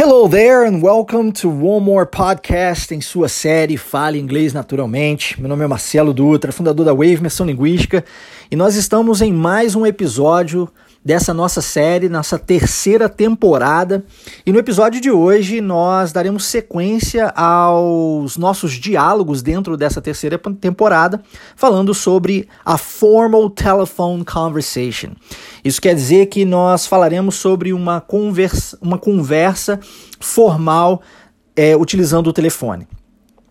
Hello 0.00 0.28
there 0.28 0.64
and 0.64 0.80
welcome 0.80 1.32
to 1.32 1.48
One 1.48 1.84
More 1.84 2.06
Podcast 2.06 2.94
em 2.94 3.00
sua 3.00 3.28
série 3.28 3.76
Fale 3.76 4.16
Inglês 4.16 4.52
Naturalmente. 4.52 5.40
Meu 5.40 5.48
nome 5.48 5.64
é 5.64 5.66
Marcelo 5.66 6.14
Dutra, 6.14 6.52
fundador 6.52 6.86
da 6.86 6.92
Wave 6.92 7.16
Imersão 7.16 7.44
Linguística, 7.44 8.04
e 8.48 8.54
nós 8.54 8.76
estamos 8.76 9.20
em 9.20 9.32
mais 9.32 9.74
um 9.74 9.84
episódio 9.84 10.68
dessa 11.04 11.32
nossa 11.32 11.60
série, 11.60 12.08
nossa 12.08 12.38
terceira 12.38 13.08
temporada. 13.08 14.04
E 14.44 14.52
no 14.52 14.58
episódio 14.58 15.00
de 15.00 15.10
hoje 15.10 15.60
nós 15.60 16.12
daremos 16.12 16.44
sequência 16.44 17.28
aos 17.30 18.36
nossos 18.36 18.72
diálogos 18.72 19.42
dentro 19.42 19.76
dessa 19.76 20.00
terceira 20.00 20.38
temporada, 20.60 21.22
falando 21.56 21.94
sobre 21.94 22.48
a 22.64 22.76
Formal 22.76 23.48
Telephone 23.50 24.24
Conversation. 24.24 25.10
Isso 25.64 25.80
quer 25.80 25.94
dizer 25.94 26.26
que 26.26 26.44
nós 26.44 26.86
falaremos 26.86 27.36
sobre 27.36 27.72
uma 27.72 28.00
conversa, 28.00 28.78
uma 28.80 28.98
conversa 28.98 29.80
formal 30.20 31.00
é, 31.56 31.76
utilizando 31.76 32.28
o 32.28 32.32
telefone. 32.32 32.86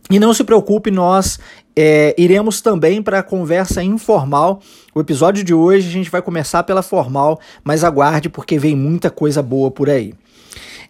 E 0.10 0.20
não 0.20 0.34
se 0.34 0.44
preocupe, 0.44 0.90
nós 0.90 1.38
é, 1.80 2.16
iremos 2.18 2.60
também 2.60 3.04
para 3.04 3.20
a 3.20 3.24
conversa 3.24 3.84
informal. 3.84 4.60
O 4.96 5.00
episódio 5.00 5.44
de 5.44 5.54
hoje 5.54 5.88
a 5.88 5.92
gente 5.92 6.10
vai 6.10 6.24
começar 6.24 6.64
pela 6.64 6.82
formal, 6.82 7.40
mas 7.64 7.84
aguarde 7.84 8.30
porque 8.30 8.58
vem 8.58 8.76
muita 8.76 9.12
coisa 9.12 9.44
boa 9.44 9.70
por 9.70 9.88
aí. 9.88 10.16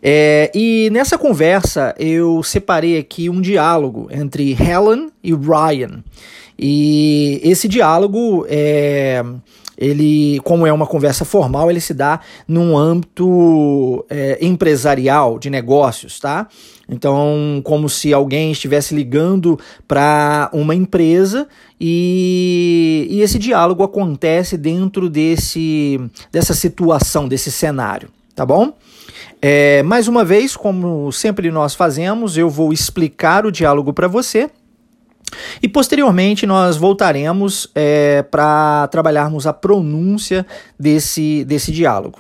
É, 0.02 0.50
e 0.56 0.90
nessa 0.94 1.18
conversa 1.18 1.94
eu 2.00 2.42
separei 2.42 2.98
aqui 2.98 3.30
um 3.30 3.42
diálogo 3.42 4.08
entre 4.10 4.54
Helen 4.54 5.10
e 5.22 5.34
Ryan. 5.34 6.02
E 6.58 7.42
esse 7.44 7.68
diálogo 7.68 8.46
é, 8.48 9.22
ele, 9.78 10.40
como 10.44 10.66
é 10.66 10.74
uma 10.74 10.88
conversa 10.88 11.24
formal, 11.24 11.70
ele 11.70 11.80
se 11.80 11.94
dá 11.94 12.20
num 12.48 12.76
âmbito 12.76 14.06
é, 14.10 14.38
empresarial, 14.42 15.38
de 15.38 15.50
negócios, 15.50 16.20
tá? 16.20 16.48
Então, 16.90 17.62
como 17.64 17.90
se 17.90 18.14
alguém 18.14 18.52
estivesse 18.52 18.96
ligando 18.96 19.60
para 19.88 20.50
uma 20.54 20.74
empresa 20.74 21.48
e, 21.80 23.08
e 23.10 23.22
esse 23.22 23.38
diálogo 23.38 23.84
acontece 23.84 24.58
dentro 24.58 25.10
desse, 25.10 26.00
dessa 26.32 26.54
situação, 26.54 27.28
desse 27.28 27.52
cenário, 27.52 28.10
tá 28.34 28.46
bom? 28.46 28.74
É, 29.42 29.84
mais 29.84 30.08
uma 30.08 30.26
vez, 30.26 30.56
como 30.56 31.12
sempre 31.12 31.52
nós 31.52 31.76
fazemos, 31.76 32.38
eu 32.38 32.50
vou 32.50 32.74
explicar 32.74 33.46
o 33.46 33.52
diálogo 33.52 33.94
para 33.94 34.08
você 34.08 34.50
e 35.62 35.68
posteriormente 35.68 36.46
nós 36.46 36.78
voltaremos 36.78 37.70
é, 37.76 38.22
para 38.24 38.88
trabalharmos 38.88 39.46
a 39.48 39.54
pronúncia 39.54 40.46
desse, 40.80 41.44
desse 41.46 41.72
diálogo. 41.72 42.20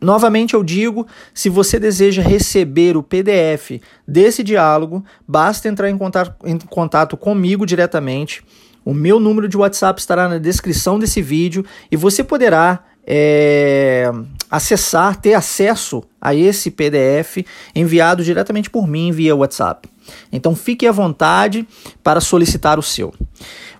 Novamente 0.00 0.54
eu 0.54 0.62
digo, 0.62 1.06
se 1.32 1.48
você 1.48 1.80
deseja 1.80 2.22
receber 2.22 2.96
o 2.96 3.02
PDF 3.02 3.80
desse 4.06 4.42
diálogo, 4.42 5.04
basta 5.26 5.68
entrar 5.68 5.88
em 5.88 5.96
contato, 5.96 6.34
em 6.46 6.58
contato 6.58 7.16
comigo 7.16 7.64
diretamente. 7.64 8.44
O 8.84 8.94
meu 8.94 9.18
número 9.18 9.48
de 9.48 9.56
WhatsApp 9.56 9.98
estará 9.98 10.28
na 10.28 10.38
descrição 10.38 10.98
desse 10.98 11.20
vídeo 11.20 11.64
e 11.90 11.96
você 11.96 12.22
poderá 12.22 12.84
é, 13.06 14.10
acessar, 14.50 15.16
ter 15.20 15.34
acesso 15.34 16.02
a 16.20 16.34
esse 16.34 16.70
PDF 16.70 17.46
enviado 17.74 18.24
diretamente 18.24 18.68
por 18.68 18.88
mim 18.88 19.12
via 19.12 19.36
WhatsApp. 19.36 19.88
Então 20.32 20.54
fique 20.56 20.86
à 20.86 20.92
vontade 20.92 21.66
para 22.02 22.20
solicitar 22.20 22.78
o 22.78 22.82
seu. 22.82 23.14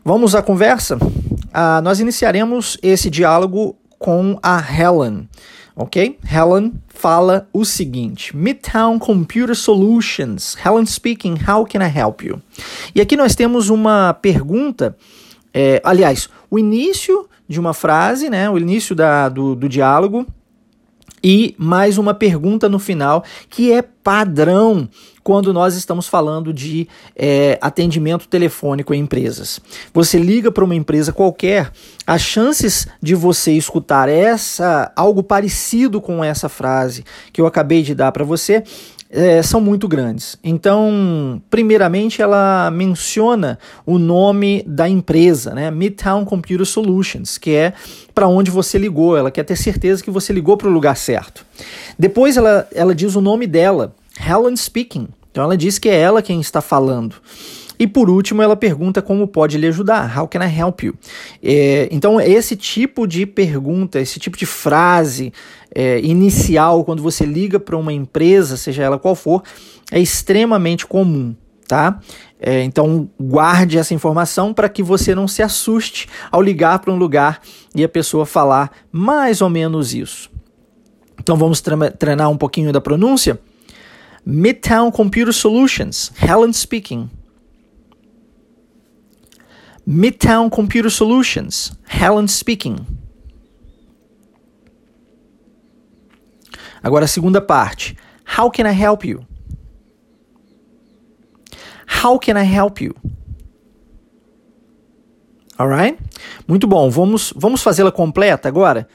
Vamos 0.04 0.34
à 0.34 0.42
conversa? 0.42 0.98
Ah, 1.52 1.80
nós 1.82 1.98
iniciaremos 1.98 2.78
esse 2.82 3.10
diálogo 3.10 3.77
com 3.98 4.38
a 4.42 4.58
Helen. 4.60 5.28
Ok? 5.74 6.19
Helen 6.24 6.72
fala 6.88 7.48
o 7.52 7.64
seguinte: 7.64 8.34
Midtown 8.36 8.98
Computer 8.98 9.54
Solutions. 9.54 10.56
Helen 10.64 10.86
speaking, 10.86 11.36
how 11.47 11.66
can 11.66 11.80
I 11.80 11.91
help 11.94 12.22
you? 12.22 12.41
E 12.94 13.00
aqui 13.00 13.16
nós 13.16 13.34
temos 13.34 13.69
uma 13.69 14.14
pergunta, 14.14 14.97
é, 15.53 15.81
aliás, 15.84 16.28
o 16.50 16.59
início 16.59 17.28
de 17.49 17.61
uma 17.61 17.75
frase, 17.75 18.29
né? 18.29 18.49
O 18.51 18.59
início 18.59 18.95
da, 18.95 19.29
do, 19.29 19.55
do 19.55 19.69
diálogo 19.69 20.27
e 21.23 21.55
mais 21.59 21.99
uma 21.99 22.15
pergunta 22.15 22.69
no 22.69 22.79
final 22.79 23.25
que 23.49 23.73
é 23.73 23.83
padrão 23.83 24.89
quando 25.25 25.53
nós 25.53 25.75
estamos 25.75 26.07
falando 26.07 26.53
de 26.53 26.87
é, 27.17 27.59
atendimento 27.61 28.29
telefônico 28.29 28.95
em 28.95 29.01
empresas. 29.01 29.59
Você 29.93 30.19
liga 30.19 30.53
para 30.53 30.62
uma 30.62 30.77
empresa 30.77 31.12
qualquer, 31.12 31.73
as 32.07 32.23
chances 32.23 32.87
de 33.03 33.17
você 33.17 33.51
escutar 33.53 34.09
essa 34.09 34.93
algo 34.95 35.21
parecido 35.21 36.01
com 36.01 36.23
essa 36.23 36.49
frase 36.49 37.05
que 37.33 37.41
eu 37.41 37.47
acabei 37.47 37.83
de 37.83 37.93
dar 37.93 38.13
para 38.13 38.23
você 38.23 38.63
é, 39.11 39.43
são 39.43 39.61
muito 39.61 39.87
grandes. 39.89 40.37
Então, 40.43 41.41
primeiramente, 41.49 42.21
ela 42.21 42.71
menciona 42.71 43.59
o 43.84 43.99
nome 43.99 44.65
da 44.67 44.89
empresa, 44.89 45.55
né? 45.55 45.71
Midtown 45.71 46.25
Computer 46.25 46.67
Solutions, 46.67 47.39
que 47.39 47.50
é 47.50 47.72
para 48.15 48.28
onde 48.28 48.50
você 48.50 48.78
ligou. 48.78 49.16
Ela 49.16 49.31
quer 49.31 49.45
ter 49.45 49.56
certeza 49.56 50.03
que 50.03 50.11
você 50.11 50.33
ligou 50.33 50.56
para 50.56 50.69
o 50.69 50.72
lugar 50.72 50.97
certo. 50.97 51.45
Depois, 51.99 52.37
ela, 52.37 52.69
ela 52.75 52.95
diz 52.95 53.15
o 53.15 53.21
nome 53.21 53.47
dela, 53.47 53.95
Helen 54.19 54.56
Speaking. 54.56 55.09
Então, 55.31 55.45
ela 55.45 55.56
diz 55.56 55.78
que 55.78 55.89
é 55.89 55.99
ela 55.99 56.22
quem 56.22 56.41
está 56.41 56.61
falando. 56.61 57.15
E 57.78 57.87
por 57.87 58.09
último, 58.09 58.42
ela 58.42 58.56
pergunta 58.56 59.03
como 59.03 59.26
pode 59.26 59.59
lhe 59.59 59.66
ajudar. 59.66 60.16
How 60.16 60.26
can 60.26 60.41
I 60.44 60.59
help 60.59 60.82
you? 60.82 60.94
É, 61.42 61.88
então, 61.91 62.20
esse 62.20 62.56
tipo 62.56 63.06
de 63.06 63.26
pergunta, 63.26 64.00
esse 64.00 64.19
tipo 64.19 64.37
de 64.37 64.47
frase 64.47 65.32
é, 65.75 66.00
inicial, 66.00 66.84
quando 66.84 67.03
você 67.03 67.25
liga 67.25 67.60
para 67.60 67.76
uma 67.76 67.92
empresa, 67.92 68.56
seja 68.56 68.82
ela 68.82 68.98
qual 68.98 69.15
for, 69.15 69.42
é 69.91 70.00
extremamente 70.00 70.86
comum. 70.86 71.34
Tá? 71.69 71.98
É, 72.38 72.62
então 72.62 73.10
guarde 73.19 73.76
essa 73.76 73.92
informação 73.92 74.54
para 74.54 74.69
que 74.69 74.84
você 74.84 75.16
não 75.16 75.26
se 75.26 75.42
assuste 75.42 76.09
ao 76.31 76.41
ligar 76.41 76.78
para 76.78 76.92
um 76.92 76.97
lugar 76.97 77.41
e 77.75 77.82
a 77.82 77.88
pessoa 77.88 78.25
falar 78.25 78.70
mais 78.92 79.41
ou 79.41 79.50
menos 79.50 79.92
isso. 79.92 80.31
Então 81.20 81.36
vamos 81.36 81.60
treinar 81.98 82.31
um 82.31 82.36
pouquinho 82.36 82.72
da 82.72 82.81
pronúncia. 82.81 83.41
Midtown 84.25 84.92
Computer 84.92 85.32
Solutions, 85.32 86.12
Helen 86.20 86.53
speaking. 86.53 87.10
Midtown 89.86 90.50
Computer 90.50 90.91
Solutions, 90.91 91.72
Helen 91.86 92.26
speaking. 92.26 92.84
Agora 96.82 97.04
a 97.04 97.08
segunda 97.08 97.41
parte. 97.41 97.97
How 98.24 98.50
can 98.50 98.66
I 98.66 98.72
help 98.72 99.04
you? 99.04 99.24
How 101.86 102.19
can 102.19 102.36
I 102.36 102.44
help 102.44 102.80
you? 102.80 102.94
Alright? 105.58 105.98
Muito 106.47 106.66
bom. 106.66 106.91
Vamos, 106.91 107.32
vamos 107.36 107.62
fazê-la 107.62 107.92
completa 107.92 108.48
agora? 108.48 108.88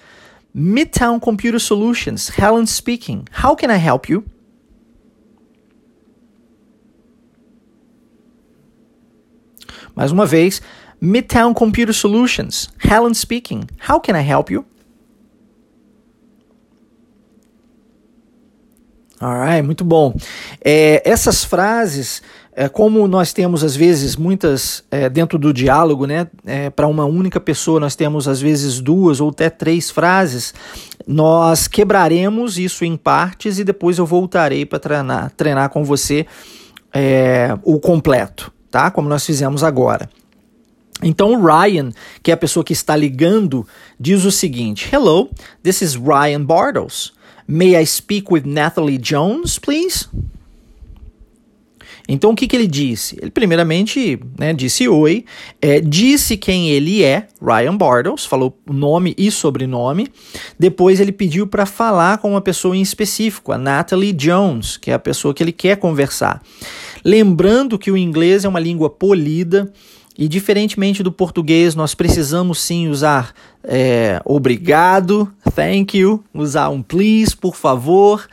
Midtown 0.53 1.19
Computer 1.19 1.59
Solutions, 1.59 2.29
Helen 2.29 2.65
speaking. 2.65 3.23
How 3.31 3.55
can 3.55 3.71
I 3.71 3.77
help 3.77 4.09
you? 4.09 4.25
Mais 9.95 10.11
uma 10.11 10.25
vez, 10.25 10.61
Midtown 11.01 11.51
Computer 11.55 11.93
Solutions, 11.93 12.69
Helen 12.77 13.15
speaking. 13.15 13.63
How 13.89 13.99
can 13.99 14.15
I 14.15 14.21
help 14.21 14.51
you? 14.51 14.63
Alright, 19.19 19.63
muito 19.63 19.83
bom. 19.83 20.15
É, 20.63 21.01
essas 21.03 21.43
frases, 21.43 22.21
é, 22.53 22.69
como 22.69 23.07
nós 23.07 23.33
temos 23.33 23.63
às 23.63 23.75
vezes 23.75 24.15
muitas 24.15 24.83
é, 24.91 25.09
dentro 25.09 25.39
do 25.39 25.51
diálogo, 25.51 26.05
né? 26.05 26.27
É, 26.45 26.69
Para 26.69 26.87
uma 26.87 27.05
única 27.05 27.39
pessoa 27.39 27.79
nós 27.79 27.95
temos 27.95 28.27
às 28.27 28.39
vezes 28.39 28.79
duas 28.79 29.19
ou 29.19 29.29
até 29.29 29.49
três 29.49 29.89
frases. 29.89 30.53
Nós 31.07 31.67
quebraremos 31.67 32.59
isso 32.59 32.85
em 32.85 32.95
partes 32.95 33.57
e 33.57 33.63
depois 33.63 33.97
eu 33.97 34.05
voltarei 34.05 34.67
para 34.67 34.77
treinar, 34.79 35.31
treinar 35.35 35.69
com 35.69 35.83
você 35.83 36.27
é, 36.93 37.57
o 37.63 37.79
completo, 37.79 38.51
tá? 38.69 38.91
Como 38.91 39.09
nós 39.09 39.25
fizemos 39.25 39.63
agora. 39.63 40.07
Então 41.03 41.33
o 41.33 41.45
Ryan, 41.45 41.91
que 42.21 42.31
é 42.31 42.33
a 42.33 42.37
pessoa 42.37 42.63
que 42.63 42.73
está 42.73 42.95
ligando, 42.95 43.65
diz 43.99 44.25
o 44.25 44.31
seguinte: 44.31 44.89
Hello, 44.93 45.29
this 45.63 45.81
is 45.81 45.95
Ryan 45.95 46.43
Bartles. 46.43 47.13
May 47.47 47.75
I 47.75 47.85
speak 47.85 48.31
with 48.31 48.43
Natalie 48.45 48.97
Jones, 48.97 49.59
please? 49.59 50.07
Então 52.07 52.31
o 52.31 52.35
que, 52.35 52.47
que 52.47 52.55
ele 52.55 52.67
disse? 52.67 53.17
Ele 53.21 53.31
primeiramente 53.31 54.19
né, 54.37 54.53
disse 54.53 54.87
oi, 54.87 55.23
é, 55.61 55.79
disse 55.79 56.35
quem 56.35 56.69
ele 56.69 57.03
é, 57.03 57.27
Ryan 57.41 57.77
Bartles, 57.77 58.25
falou 58.25 58.57
nome 58.69 59.15
e 59.17 59.31
sobrenome. 59.31 60.09
Depois 60.59 60.99
ele 60.99 61.11
pediu 61.11 61.47
para 61.47 61.65
falar 61.65 62.17
com 62.17 62.31
uma 62.31 62.41
pessoa 62.41 62.75
em 62.75 62.81
específico, 62.81 63.51
a 63.51 63.57
Natalie 63.57 64.13
Jones, 64.13 64.77
que 64.77 64.91
é 64.91 64.93
a 64.93 64.99
pessoa 64.99 65.33
que 65.33 65.41
ele 65.41 65.51
quer 65.51 65.77
conversar. 65.77 66.41
Lembrando 67.03 67.79
que 67.79 67.91
o 67.91 67.97
inglês 67.97 68.45
é 68.45 68.49
uma 68.49 68.59
língua 68.59 68.89
polida, 68.89 69.71
e 70.17 70.27
diferentemente 70.27 71.03
do 71.03 71.11
português, 71.11 71.75
nós 71.75 71.95
precisamos 71.95 72.59
sim 72.59 72.87
usar 72.87 73.33
é, 73.63 74.21
obrigado, 74.25 75.31
thank 75.55 75.97
you, 75.97 76.23
usar 76.33 76.69
um 76.69 76.81
please, 76.81 77.35
por 77.35 77.55
favor. 77.55 78.27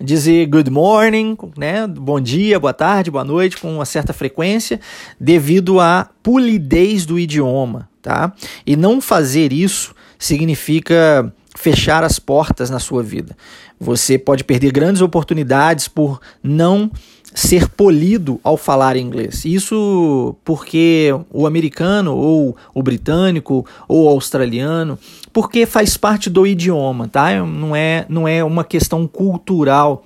dizer 0.00 0.46
good 0.46 0.68
morning, 0.70 1.36
né? 1.56 1.86
Bom 1.86 2.20
dia, 2.20 2.58
boa 2.58 2.72
tarde, 2.72 3.10
boa 3.10 3.24
noite, 3.24 3.56
com 3.56 3.72
uma 3.72 3.84
certa 3.84 4.12
frequência, 4.12 4.80
devido 5.18 5.78
à 5.78 6.08
polidez 6.22 7.06
do 7.06 7.18
idioma, 7.18 7.88
tá? 8.00 8.32
E 8.66 8.74
não 8.74 9.00
fazer 9.00 9.52
isso 9.52 9.94
significa 10.18 11.32
fechar 11.62 12.02
as 12.02 12.18
portas 12.18 12.70
na 12.70 12.80
sua 12.80 13.04
vida. 13.04 13.36
Você 13.78 14.18
pode 14.18 14.42
perder 14.42 14.72
grandes 14.72 15.00
oportunidades 15.00 15.86
por 15.86 16.20
não 16.42 16.90
ser 17.32 17.68
polido 17.68 18.40
ao 18.42 18.56
falar 18.56 18.96
inglês. 18.96 19.44
Isso 19.44 20.34
porque 20.44 21.14
o 21.30 21.46
americano 21.46 22.16
ou 22.16 22.56
o 22.74 22.82
britânico 22.82 23.64
ou 23.86 24.06
o 24.06 24.08
australiano, 24.08 24.98
porque 25.32 25.64
faz 25.64 25.96
parte 25.96 26.28
do 26.28 26.44
idioma, 26.44 27.06
tá? 27.06 27.32
Não 27.46 27.76
é, 27.76 28.04
não 28.08 28.26
é 28.26 28.42
uma 28.42 28.64
questão 28.64 29.06
cultural 29.06 30.04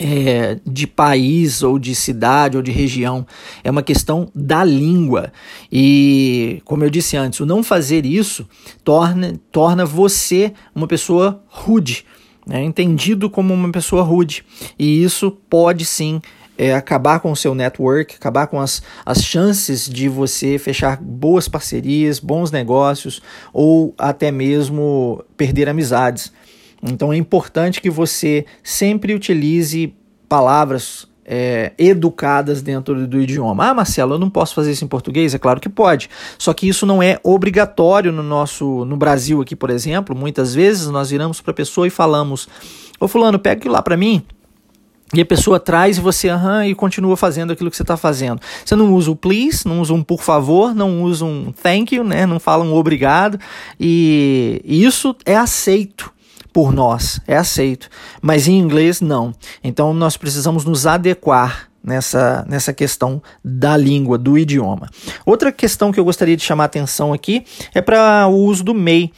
é, 0.00 0.58
de 0.66 0.86
país 0.86 1.62
ou 1.62 1.78
de 1.78 1.94
cidade 1.94 2.56
ou 2.56 2.62
de 2.62 2.70
região, 2.70 3.26
é 3.62 3.70
uma 3.70 3.82
questão 3.82 4.30
da 4.34 4.64
língua. 4.64 5.30
E, 5.70 6.62
como 6.64 6.82
eu 6.82 6.88
disse 6.88 7.18
antes, 7.18 7.38
o 7.40 7.46
não 7.46 7.62
fazer 7.62 8.06
isso 8.06 8.48
torna, 8.82 9.34
torna 9.52 9.84
você 9.84 10.54
uma 10.74 10.88
pessoa 10.88 11.44
rude, 11.46 12.06
né? 12.46 12.64
entendido 12.64 13.28
como 13.28 13.52
uma 13.52 13.70
pessoa 13.70 14.02
rude. 14.02 14.42
E 14.78 15.02
isso 15.02 15.30
pode 15.30 15.84
sim 15.84 16.22
é, 16.56 16.74
acabar 16.74 17.20
com 17.20 17.30
o 17.30 17.36
seu 17.36 17.54
network, 17.54 18.14
acabar 18.14 18.46
com 18.46 18.58
as, 18.58 18.82
as 19.04 19.22
chances 19.22 19.86
de 19.86 20.08
você 20.08 20.58
fechar 20.58 20.96
boas 20.98 21.46
parcerias, 21.46 22.18
bons 22.18 22.50
negócios 22.50 23.20
ou 23.52 23.94
até 23.98 24.30
mesmo 24.30 25.22
perder 25.36 25.68
amizades. 25.68 26.32
Então 26.82 27.12
é 27.12 27.16
importante 27.16 27.80
que 27.80 27.90
você 27.90 28.46
sempre 28.62 29.14
utilize 29.14 29.94
palavras 30.28 31.08
é, 31.24 31.72
educadas 31.78 32.60
dentro 32.60 33.06
do 33.06 33.20
idioma. 33.20 33.68
Ah, 33.68 33.74
Marcelo, 33.74 34.14
eu 34.14 34.18
não 34.18 34.28
posso 34.28 34.52
fazer 34.54 34.72
isso 34.72 34.84
em 34.84 34.88
português? 34.88 35.32
É 35.32 35.38
claro 35.38 35.60
que 35.60 35.68
pode. 35.68 36.10
Só 36.36 36.52
que 36.52 36.68
isso 36.68 36.84
não 36.84 37.00
é 37.00 37.20
obrigatório 37.22 38.10
no 38.10 38.22
nosso 38.22 38.84
no 38.84 38.96
Brasil 38.96 39.40
aqui, 39.40 39.54
por 39.54 39.70
exemplo. 39.70 40.16
Muitas 40.16 40.54
vezes 40.54 40.88
nós 40.88 41.10
viramos 41.10 41.40
para 41.40 41.52
a 41.52 41.54
pessoa 41.54 41.86
e 41.86 41.90
falamos: 41.90 42.48
Ô 42.98 43.06
fulano, 43.06 43.38
pega 43.38 43.60
aquilo 43.60 43.74
lá 43.74 43.82
para 43.82 43.96
mim. 43.96 44.24
E 45.12 45.20
a 45.20 45.26
pessoa 45.26 45.58
traz 45.58 45.98
e 45.98 46.00
você 46.00 46.28
aham 46.28 46.66
e 46.66 46.74
continua 46.74 47.16
fazendo 47.16 47.52
aquilo 47.52 47.70
que 47.70 47.76
você 47.76 47.82
está 47.82 47.96
fazendo. 47.96 48.40
Você 48.64 48.76
não 48.76 48.94
usa 48.94 49.10
o 49.10 49.16
please, 49.16 49.66
não 49.66 49.80
usa 49.80 49.92
um 49.92 50.04
por 50.04 50.22
favor, 50.22 50.72
não 50.72 51.02
usa 51.02 51.24
um 51.24 51.52
thank 51.52 51.94
you, 51.94 52.04
né? 52.04 52.26
não 52.26 52.38
fala 52.38 52.64
um 52.64 52.72
obrigado. 52.74 53.38
E 53.78 54.62
isso 54.64 55.16
é 55.24 55.36
aceito 55.36 56.12
por 56.52 56.72
nós, 56.72 57.20
é 57.26 57.36
aceito. 57.36 57.88
Mas 58.20 58.48
em 58.48 58.58
inglês, 58.58 59.00
não. 59.00 59.32
Então 59.62 59.92
nós 59.94 60.16
precisamos 60.16 60.64
nos 60.64 60.86
adequar 60.86 61.70
nessa, 61.82 62.44
nessa 62.48 62.72
questão 62.72 63.22
da 63.44 63.76
língua, 63.76 64.18
do 64.18 64.38
idioma. 64.38 64.88
Outra 65.24 65.50
questão 65.50 65.92
que 65.92 65.98
eu 65.98 66.04
gostaria 66.04 66.36
de 66.36 66.42
chamar 66.42 66.64
a 66.64 66.66
atenção 66.66 67.12
aqui 67.12 67.44
é 67.74 67.80
para 67.80 68.26
o 68.28 68.36
uso 68.36 68.62
do 68.64 68.74
may. 68.74 69.10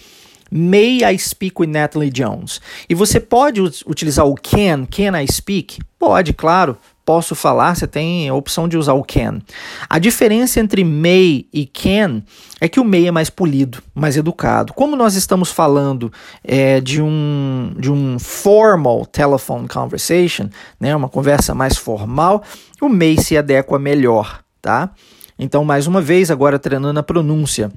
May 0.55 1.03
I 1.03 1.19
speak 1.19 1.55
with 1.59 1.69
Natalie 1.69 2.11
Jones? 2.11 2.61
E 2.87 2.95
você 2.95 3.19
pode 3.19 3.61
utilizar 3.87 4.27
o 4.27 4.35
can, 4.35 4.85
can 4.85 5.19
I 5.19 5.27
speak? 5.27 5.79
Pode, 5.99 6.35
claro 6.35 6.77
posso 7.05 7.35
falar, 7.35 7.75
você 7.75 7.87
tem 7.87 8.29
a 8.29 8.35
opção 8.35 8.69
de 8.69 8.77
usar 8.77 8.95
o 8.95 9.03
can. 9.03 9.41
A 9.89 9.99
diferença 9.99 10.61
entre 10.61 10.85
may 10.85 11.47
e 11.53 11.67
can 11.67 12.23
é 12.61 12.69
que 12.69 12.81
o 12.81 12.85
may 12.85 13.07
é 13.07 13.11
mais 13.11 13.29
polido, 13.29 13.83
mais 13.95 14.17
educado. 14.17 14.73
Como 14.73 14.97
nós 14.97 15.15
estamos 15.15 15.51
falando 15.51 16.13
é, 16.45 16.81
de, 16.81 17.03
um, 17.03 17.75
de 17.79 17.91
um 17.91 18.19
formal 18.19 19.05
telephone 19.05 19.69
conversation, 19.69 20.49
né, 20.79 20.95
uma 20.95 21.09
conversa 21.09 21.55
mais 21.55 21.77
formal, 21.77 22.43
o 22.81 22.89
may 22.89 23.17
se 23.19 23.37
adequa 23.37 23.79
melhor, 23.79 24.41
tá? 24.61 24.91
Então, 25.39 25.65
mais 25.65 25.87
uma 25.87 26.01
vez, 26.01 26.31
agora 26.31 26.59
treinando 26.59 27.01
a 27.01 27.03
pronúncia. 27.03 27.73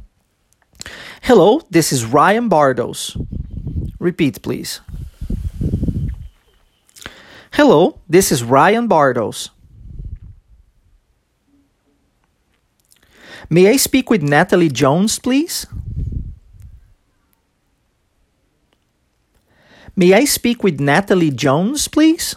Hello, 1.28 1.62
this 1.72 1.92
is 1.92 2.04
Ryan 2.04 2.48
Bardos. 2.48 3.18
Repeat, 4.00 4.40
please. 4.40 4.82
Hello, 7.56 8.02
this 8.10 8.34
is 8.34 8.44
Ryan 8.44 8.86
Bardos. 8.86 9.50
May 13.50 13.70
I 13.70 13.78
speak 13.78 14.10
with 14.10 14.22
Natalie 14.22 14.68
Jones, 14.68 15.20
please? 15.20 15.66
May 19.96 20.14
I 20.14 20.26
speak 20.26 20.64
with 20.66 20.82
Natalie 20.82 21.32
Jones, 21.32 21.88
please? 21.88 22.36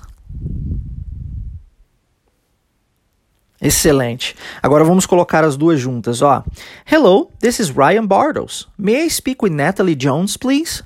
Excelente. 3.61 4.37
Agora 4.63 4.85
vamos 4.85 5.05
colocar 5.05 5.43
as 5.43 5.57
duas 5.57 5.81
juntas, 5.81 6.23
ó. 6.23 6.45
Hello, 6.87 7.33
this 7.41 7.59
is 7.59 7.73
Ryan 7.73 8.07
Bardos. 8.07 8.69
May 8.79 9.03
I 9.03 9.09
speak 9.09 9.43
with 9.43 9.51
Natalie 9.51 9.97
Jones, 9.97 10.37
please? 10.37 10.85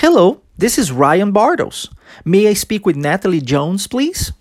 Hello, 0.00 0.42
this 0.56 0.78
is 0.78 0.92
Ryan 0.92 1.32
Bartles. 1.32 1.88
May 2.24 2.46
I 2.46 2.54
speak 2.54 2.86
with 2.86 2.96
Natalie 2.96 3.40
Jones, 3.40 3.88
please? 3.88 4.32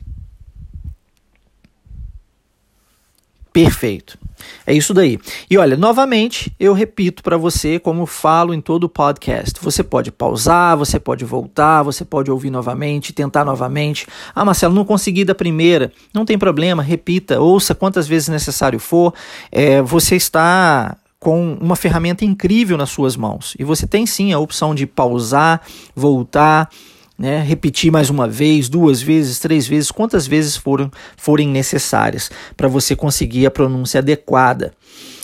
Perfeito. 3.51 4.19
É 4.67 4.73
isso 4.75 4.93
daí. 4.93 5.17
E 5.49 5.57
olha, 5.57 5.75
novamente, 5.75 6.53
eu 6.59 6.73
repito 6.73 7.23
para 7.23 7.37
você, 7.37 7.79
como 7.79 8.05
falo 8.05 8.53
em 8.53 8.61
todo 8.61 8.83
o 8.83 8.89
podcast. 8.89 9.59
Você 9.59 9.81
pode 9.83 10.11
pausar, 10.11 10.77
você 10.77 10.99
pode 10.99 11.25
voltar, 11.25 11.81
você 11.81 12.05
pode 12.05 12.29
ouvir 12.29 12.51
novamente, 12.51 13.11
tentar 13.11 13.43
novamente. 13.43 14.05
Ah, 14.35 14.45
Marcelo, 14.45 14.75
não 14.75 14.85
consegui 14.85 15.25
da 15.25 15.33
primeira. 15.33 15.91
Não 16.13 16.23
tem 16.23 16.37
problema, 16.37 16.83
repita, 16.83 17.41
ouça 17.41 17.73
quantas 17.73 18.07
vezes 18.07 18.27
necessário 18.27 18.77
for. 18.77 19.11
É, 19.51 19.81
você 19.81 20.17
está 20.17 20.95
com 21.19 21.53
uma 21.59 21.75
ferramenta 21.75 22.23
incrível 22.23 22.77
nas 22.77 22.89
suas 22.89 23.15
mãos. 23.15 23.55
E 23.57 23.63
você 23.63 23.87
tem 23.87 24.05
sim 24.05 24.33
a 24.33 24.39
opção 24.39 24.75
de 24.75 24.85
pausar, 24.85 25.61
voltar, 25.95 26.69
né, 27.17 27.41
repetir 27.41 27.91
mais 27.91 28.09
uma 28.09 28.27
vez, 28.27 28.69
duas 28.69 29.01
vezes, 29.01 29.39
três 29.39 29.67
vezes, 29.67 29.89
quantas 29.89 30.27
vezes 30.27 30.55
foram, 30.55 30.91
forem 31.15 31.47
necessárias 31.47 32.29
para 32.55 32.67
você 32.67 32.95
conseguir 32.95 33.45
a 33.45 33.51
pronúncia 33.51 33.99
adequada. 33.99 34.73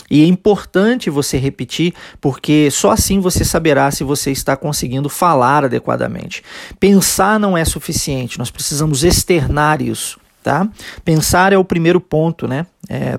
E 0.09 0.23
é 0.23 0.27
importante 0.27 1.09
você 1.09 1.37
repetir, 1.37 1.93
porque 2.19 2.69
só 2.71 2.91
assim 2.91 3.19
você 3.19 3.45
saberá 3.45 3.89
se 3.89 4.03
você 4.03 4.31
está 4.31 4.55
conseguindo 4.55 5.09
falar 5.09 5.65
adequadamente. 5.65 6.43
Pensar 6.79 7.39
não 7.39 7.57
é 7.57 7.63
suficiente, 7.65 8.37
nós 8.37 8.51
precisamos 8.51 9.03
externar 9.03 9.81
isso. 9.81 10.19
Tá? 10.43 10.67
Pensar 11.05 11.53
é 11.53 11.57
o 11.57 11.63
primeiro 11.63 12.01
ponto, 12.01 12.49
né? 12.49 12.65
É, 12.89 13.17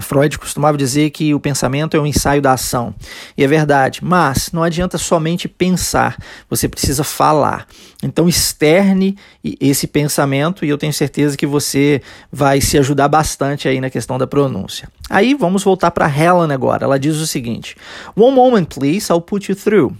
Freud 0.00 0.36
costumava 0.36 0.76
dizer 0.76 1.10
que 1.10 1.32
o 1.32 1.38
pensamento 1.38 1.96
é 1.96 2.00
um 2.00 2.06
ensaio 2.06 2.42
da 2.42 2.52
ação. 2.52 2.92
E 3.38 3.44
é 3.44 3.46
verdade, 3.46 4.00
mas 4.02 4.50
não 4.52 4.60
adianta 4.60 4.98
somente 4.98 5.46
pensar, 5.46 6.18
você 6.50 6.68
precisa 6.68 7.04
falar. 7.04 7.68
Então 8.02 8.28
externe 8.28 9.16
esse 9.60 9.86
pensamento 9.86 10.64
e 10.64 10.68
eu 10.68 10.76
tenho 10.76 10.92
certeza 10.92 11.36
que 11.36 11.46
você 11.46 12.02
vai 12.32 12.60
se 12.60 12.76
ajudar 12.76 13.06
bastante 13.06 13.68
aí 13.68 13.80
na 13.80 13.88
questão 13.88 14.18
da 14.18 14.26
pronúncia. 14.26 14.88
Aí 15.08 15.32
vamos 15.34 15.62
voltar 15.62 15.92
para 15.92 16.08
Helen 16.08 16.52
agora. 16.52 16.84
Ela 16.84 16.98
diz 16.98 17.16
o 17.18 17.26
seguinte: 17.26 17.76
One 18.16 18.34
moment, 18.34 18.64
please, 18.64 19.12
I'll 19.12 19.20
put 19.20 19.48
you 19.48 19.54
through. 19.54 19.94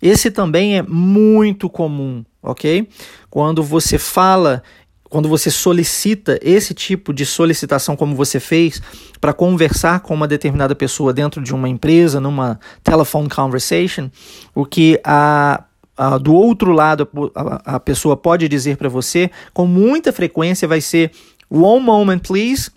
Esse 0.00 0.30
também 0.30 0.78
é 0.78 0.82
muito 0.82 1.68
comum, 1.68 2.24
ok? 2.42 2.88
Quando 3.28 3.62
você 3.62 3.98
fala 3.98 4.62
quando 5.10 5.28
você 5.28 5.50
solicita 5.50 6.38
esse 6.40 6.72
tipo 6.72 7.12
de 7.12 7.26
solicitação, 7.26 7.96
como 7.96 8.14
você 8.14 8.38
fez, 8.38 8.80
para 9.20 9.32
conversar 9.32 10.00
com 10.00 10.14
uma 10.14 10.28
determinada 10.28 10.74
pessoa 10.74 11.12
dentro 11.12 11.42
de 11.42 11.52
uma 11.52 11.68
empresa, 11.68 12.20
numa 12.20 12.60
telephone 12.82 13.28
conversation, 13.28 14.08
o 14.54 14.64
que 14.64 15.00
a, 15.04 15.64
a 15.96 16.16
do 16.16 16.32
outro 16.32 16.70
lado 16.70 17.08
a, 17.34 17.74
a 17.74 17.80
pessoa 17.80 18.16
pode 18.16 18.48
dizer 18.48 18.76
para 18.76 18.88
você, 18.88 19.30
com 19.52 19.66
muita 19.66 20.12
frequência, 20.12 20.68
vai 20.68 20.80
ser 20.80 21.10
one 21.50 21.84
moment, 21.84 22.20
please. 22.20 22.70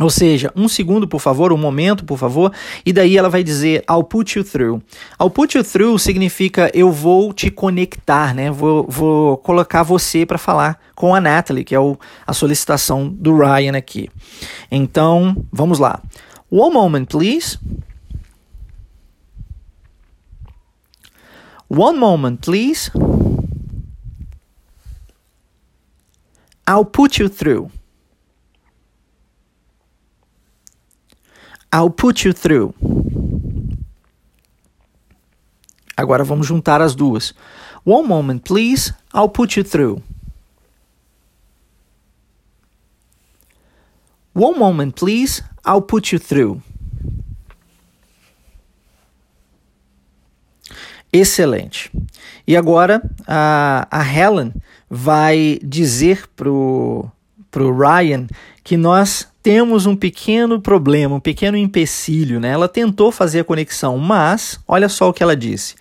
Ou 0.00 0.08
seja, 0.08 0.50
um 0.56 0.68
segundo, 0.68 1.06
por 1.06 1.20
favor, 1.20 1.52
um 1.52 1.58
momento, 1.58 2.02
por 2.02 2.16
favor, 2.16 2.50
e 2.84 2.94
daí 2.94 3.18
ela 3.18 3.28
vai 3.28 3.44
dizer 3.44 3.84
I'll 3.90 4.02
put 4.02 4.38
you 4.38 4.42
through. 4.42 4.82
I'll 5.20 5.28
put 5.28 5.56
you 5.56 5.62
through 5.62 5.98
significa 5.98 6.70
eu 6.72 6.90
vou 6.90 7.30
te 7.32 7.50
conectar, 7.50 8.34
né? 8.34 8.50
Vou, 8.50 8.86
vou 8.88 9.36
colocar 9.36 9.82
você 9.82 10.24
para 10.24 10.38
falar 10.38 10.80
com 10.94 11.14
a 11.14 11.20
Natalie, 11.20 11.62
que 11.62 11.74
é 11.74 11.78
o, 11.78 11.98
a 12.26 12.32
solicitação 12.32 13.06
do 13.06 13.36
Ryan 13.36 13.76
aqui. 13.76 14.08
Então, 14.70 15.36
vamos 15.52 15.78
lá. 15.78 16.00
One 16.50 16.72
moment, 16.72 17.04
please. 17.04 17.58
One 21.68 21.98
moment, 21.98 22.38
please. 22.40 22.90
I'll 26.66 26.86
put 26.86 27.20
you 27.20 27.28
through. 27.28 27.70
I'll 31.72 31.90
put 31.90 32.24
you 32.24 32.34
through. 32.34 32.74
Agora 35.96 36.22
vamos 36.22 36.46
juntar 36.46 36.82
as 36.82 36.94
duas. 36.94 37.32
One 37.84 38.06
moment, 38.06 38.44
please. 38.44 38.92
I'll 39.12 39.28
put 39.30 39.56
you 39.56 39.64
through. 39.64 40.02
One 44.34 44.58
moment, 44.58 44.96
please. 44.96 45.42
I'll 45.64 45.82
put 45.82 46.12
you 46.12 46.18
through. 46.18 46.62
Excelente. 51.12 51.90
E 52.46 52.56
agora 52.56 53.02
a, 53.26 53.86
a 53.90 54.02
Helen 54.02 54.52
vai 54.90 55.58
dizer 55.62 56.26
pro, 56.36 57.10
pro 57.50 57.70
Ryan 57.70 58.26
que 58.64 58.76
nós 58.76 59.31
temos 59.42 59.86
um 59.86 59.96
pequeno 59.96 60.60
problema, 60.60 61.16
um 61.16 61.20
pequeno 61.20 61.56
empecilho, 61.56 62.38
né? 62.38 62.50
Ela 62.50 62.68
tentou 62.68 63.10
fazer 63.10 63.40
a 63.40 63.44
conexão, 63.44 63.98
mas 63.98 64.60
olha 64.68 64.88
só 64.88 65.08
o 65.08 65.12
que 65.12 65.22
ela 65.22 65.36
disse. 65.36 65.74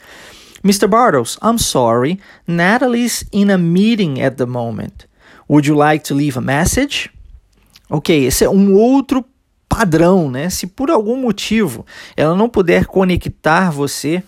Mr. 0.64 0.88
Bartles, 0.88 1.38
I'm 1.44 1.58
sorry. 1.58 2.20
Natalie's 2.48 3.24
in 3.32 3.52
a 3.52 3.58
meeting 3.58 4.22
at 4.22 4.36
the 4.36 4.46
moment. 4.46 5.08
Would 5.48 5.68
you 5.68 5.76
like 5.76 6.04
to 6.06 6.16
leave 6.16 6.38
a 6.38 6.42
message? 6.42 7.10
Ok, 7.90 8.26
esse 8.26 8.44
é 8.44 8.50
um 8.50 8.74
outro 8.74 9.24
padrão, 9.68 10.30
né? 10.30 10.50
Se 10.50 10.68
por 10.68 10.90
algum 10.90 11.18
motivo 11.18 11.86
ela 12.16 12.36
não 12.36 12.50
puder 12.50 12.86
conectar 12.86 13.70
você, 13.70 14.24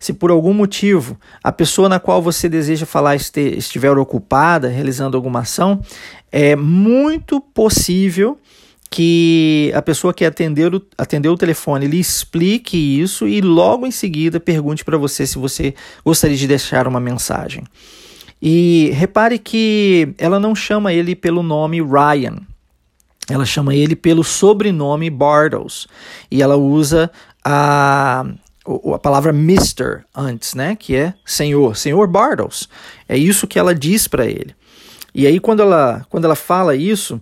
se 0.00 0.12
por 0.12 0.30
algum 0.30 0.52
motivo 0.52 1.18
a 1.42 1.50
pessoa 1.50 1.88
na 1.88 1.98
qual 1.98 2.20
você 2.20 2.48
deseja 2.48 2.86
falar 2.86 3.16
estiver 3.16 3.96
ocupada, 3.96 4.68
realizando 4.68 5.16
alguma 5.16 5.40
ação, 5.40 5.80
é 6.30 6.56
muito 6.56 7.40
possível 7.40 8.38
que 8.94 9.72
a 9.74 9.82
pessoa 9.82 10.14
que 10.14 10.24
atendeu, 10.24 10.80
atendeu 10.96 11.32
o 11.32 11.36
telefone 11.36 11.88
lhe 11.88 11.98
explique 11.98 12.76
isso 12.76 13.26
e 13.26 13.40
logo 13.40 13.88
em 13.88 13.90
seguida 13.90 14.38
pergunte 14.38 14.84
para 14.84 14.96
você 14.96 15.26
se 15.26 15.36
você 15.36 15.74
gostaria 16.04 16.36
de 16.36 16.46
deixar 16.46 16.86
uma 16.86 17.00
mensagem. 17.00 17.64
E 18.40 18.92
repare 18.94 19.36
que 19.36 20.14
ela 20.16 20.38
não 20.38 20.54
chama 20.54 20.92
ele 20.92 21.16
pelo 21.16 21.42
nome 21.42 21.82
Ryan, 21.82 22.36
ela 23.28 23.44
chama 23.44 23.74
ele 23.74 23.96
pelo 23.96 24.22
sobrenome 24.22 25.10
Bartles 25.10 25.88
e 26.30 26.40
ela 26.40 26.54
usa 26.56 27.10
a, 27.44 28.24
a 28.94 28.98
palavra 29.00 29.32
Mr. 29.32 30.04
antes, 30.14 30.54
né? 30.54 30.76
Que 30.76 30.94
é 30.94 31.14
Senhor, 31.26 31.76
Senhor 31.76 32.06
Bartles. 32.06 32.68
É 33.08 33.18
isso 33.18 33.48
que 33.48 33.58
ela 33.58 33.74
diz 33.74 34.06
para 34.06 34.24
ele. 34.24 34.54
E 35.12 35.26
aí 35.26 35.40
quando 35.40 35.62
ela, 35.62 36.06
quando 36.08 36.26
ela 36.26 36.36
fala 36.36 36.76
isso, 36.76 37.20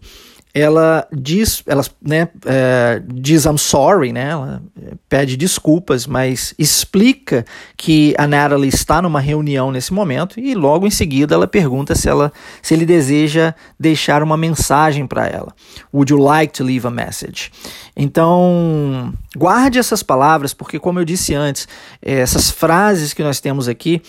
ela 0.55 1.07
diz, 1.11 1.63
ela 1.67 1.83
né, 2.01 2.29
é, 2.45 3.03
diz 3.07 3.47
I'm 3.47 3.57
sorry, 3.57 4.13
né? 4.13 4.31
Ela 4.31 4.63
pede 5.09 5.35
desculpas, 5.35 6.07
mas 6.07 6.55
explica 6.59 7.47
que 7.75 8.15
a 8.19 8.27
Natalie 8.27 8.69
está 8.69 9.01
numa 9.01 9.19
reunião 9.19 9.71
nesse 9.71 9.95
momento 9.95 10.39
e 10.39 10.55
logo 10.55 10.87
em 10.87 10.91
seguida 10.91 11.35
ela 11.35 11.47
pergunta 11.47 11.95
se 11.95 12.07
ela 12.07 12.31
se 12.61 12.75
ele 12.75 12.85
deseja 12.85 13.55
deixar 13.81 14.23
uma 14.23 14.37
mensagem 14.37 15.07
para 15.07 15.27
ela. 15.27 15.55
Would 15.93 16.13
you 16.13 16.19
like 16.19 16.53
to 16.53 16.65
leave 16.65 16.87
a 16.87 16.91
message? 16.91 17.51
Então, 17.97 19.15
guarde 19.35 19.79
essas 19.79 20.03
palavras 20.03 20.53
porque 20.53 20.79
como 20.79 21.01
eu 21.01 21.05
disse 21.05 21.35
antes, 21.35 21.67
essas 22.03 22.51
frases 22.51 23.15
que 23.15 23.23
nós 23.23 23.41
temos 23.41 23.69
aqui 23.69 24.03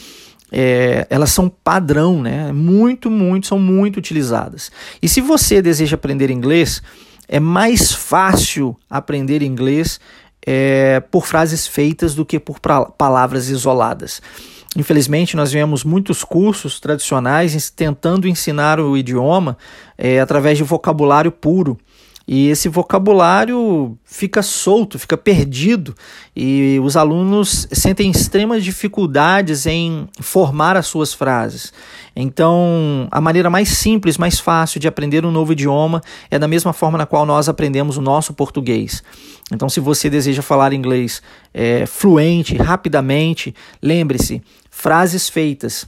é, 0.56 1.08
elas 1.10 1.32
são 1.32 1.50
padrão, 1.50 2.22
né? 2.22 2.52
Muito, 2.52 3.10
muito, 3.10 3.48
são 3.48 3.58
muito 3.58 3.98
utilizadas. 3.98 4.72
E 5.02 5.10
se 5.10 5.20
você 5.20 5.64
deseja 5.64 5.96
aprender 5.96 6.30
inglês, 6.30 6.80
é 7.28 7.40
mais 7.40 7.92
fácil 7.92 8.78
aprender 8.88 9.42
inglês 9.42 10.00
é, 10.46 11.00
por 11.00 11.26
frases 11.26 11.66
feitas 11.66 12.14
do 12.14 12.24
que 12.24 12.40
por 12.40 12.60
palavras 12.60 13.50
isoladas. 13.50 14.22
Infelizmente, 14.78 15.36
nós 15.36 15.52
vemos 15.52 15.84
muitos 15.84 16.24
cursos 16.24 16.80
tradicionais 16.80 17.72
tentando 17.72 18.28
ensinar 18.28 18.80
o 18.80 18.96
idioma 18.96 19.58
é, 19.98 20.20
através 20.20 20.58
de 20.58 20.64
vocabulário 20.64 21.32
puro. 21.32 21.80
E 22.25 22.48
esse 22.48 22.70
vocabulário 22.70 23.98
fica 24.06 24.42
solto, 24.42 24.98
fica 24.98 25.18
perdido, 25.18 25.94
e 26.34 26.80
os 26.82 26.96
alunos 26.96 27.68
sentem 27.72 28.10
extremas 28.10 28.63
dificuldades 28.63 29.65
em 29.65 30.08
formar 30.22 30.77
as 30.77 30.88
suas 30.88 31.13
frases. 31.13 31.74
Então, 32.15 33.10
a 33.12 33.20
maneira 33.20 33.50
mais 33.50 33.70
simples, 33.70 34.18
mais 34.18 34.39
fácil 34.39 34.80
de 34.80 34.88
aprender 34.88 35.25
um 35.25 35.32
novo 35.32 35.51
idioma 35.51 36.01
é 36.32 36.39
da 36.39 36.48
mesma 36.48 36.72
forma 36.72 36.98
na 36.98 37.06
qual 37.06 37.25
nós 37.25 37.50
aprendemos 37.50 37.98
o 37.98 38.01
nosso 38.01 38.34
português. 38.34 39.03
Então, 39.51 39.68
se 39.68 39.82
você 39.82 40.10
deseja 40.10 40.42
falar 40.42 40.72
inglês 40.72 41.22
é, 41.53 41.86
fluente, 41.86 42.56
rapidamente, 42.56 43.53
lembre-se: 43.82 44.42
frases 44.72 45.27
feitas 45.27 45.86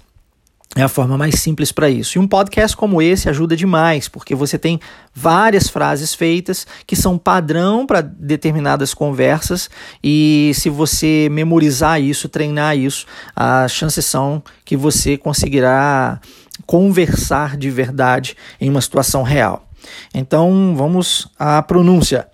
é 0.76 0.84
a 0.84 0.90
forma 0.90 1.18
mais 1.18 1.36
simples 1.36 1.72
para 1.72 1.90
isso. 1.90 2.18
E 2.18 2.20
um 2.20 2.28
podcast 2.28 2.76
como 2.76 3.02
esse 3.02 3.30
ajuda 3.30 3.56
demais, 3.56 4.10
porque 4.10 4.36
você 4.36 4.60
tem 4.60 4.80
várias 5.14 5.70
frases 5.70 6.14
feitas 6.14 6.68
que 6.86 6.98
são 6.98 7.18
padrão 7.18 7.88
para 7.88 8.02
determinadas 8.02 8.94
conversas, 8.94 9.70
e 10.04 10.52
se 10.54 10.70
você 10.70 11.30
memorizar 11.32 12.02
isso, 12.02 12.28
treinar 12.28 12.78
isso, 12.78 13.06
as 13.34 13.72
chances 13.72 14.06
são 14.06 14.44
que 14.66 14.76
você 14.76 15.18
conseguirá 15.18 16.20
conversar 16.66 17.56
de 17.56 17.70
verdade 17.70 18.36
em 18.60 18.70
uma 18.70 18.82
situação 18.82 19.24
real. 19.24 19.66
Então 20.14 20.74
vamos 20.76 21.30
à 21.40 21.62
pronúncia. 21.62 22.28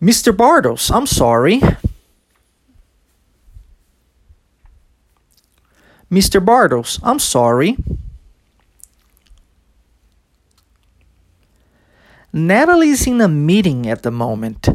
Mr. 0.00 0.32
Bartles, 0.32 0.88
I'm 0.88 1.06
sorry. 1.06 1.60
Mr. 6.10 6.44
Bartles, 6.44 6.98
I'm 7.02 7.18
sorry. 7.18 7.76
Natalie's 12.32 13.06
in 13.06 13.20
a 13.20 13.28
meeting 13.28 13.86
at 13.88 14.02
the 14.02 14.10
moment. 14.10 14.68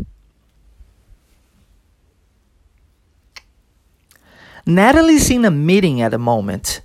Natalie's 4.66 5.30
in 5.30 5.44
a 5.46 5.52
meeting 5.52 6.02
at 6.02 6.12
the 6.12 6.18
moment. 6.18 6.82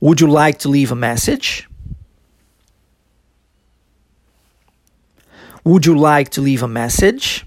Would 0.00 0.20
you 0.20 0.28
like 0.28 0.58
to 0.60 0.68
leave 0.68 0.92
a 0.92 0.96
message? 0.96 1.68
Would 5.64 5.86
you 5.86 5.98
like 5.98 6.30
to 6.30 6.40
leave 6.40 6.62
a 6.62 6.68
message? 6.68 7.44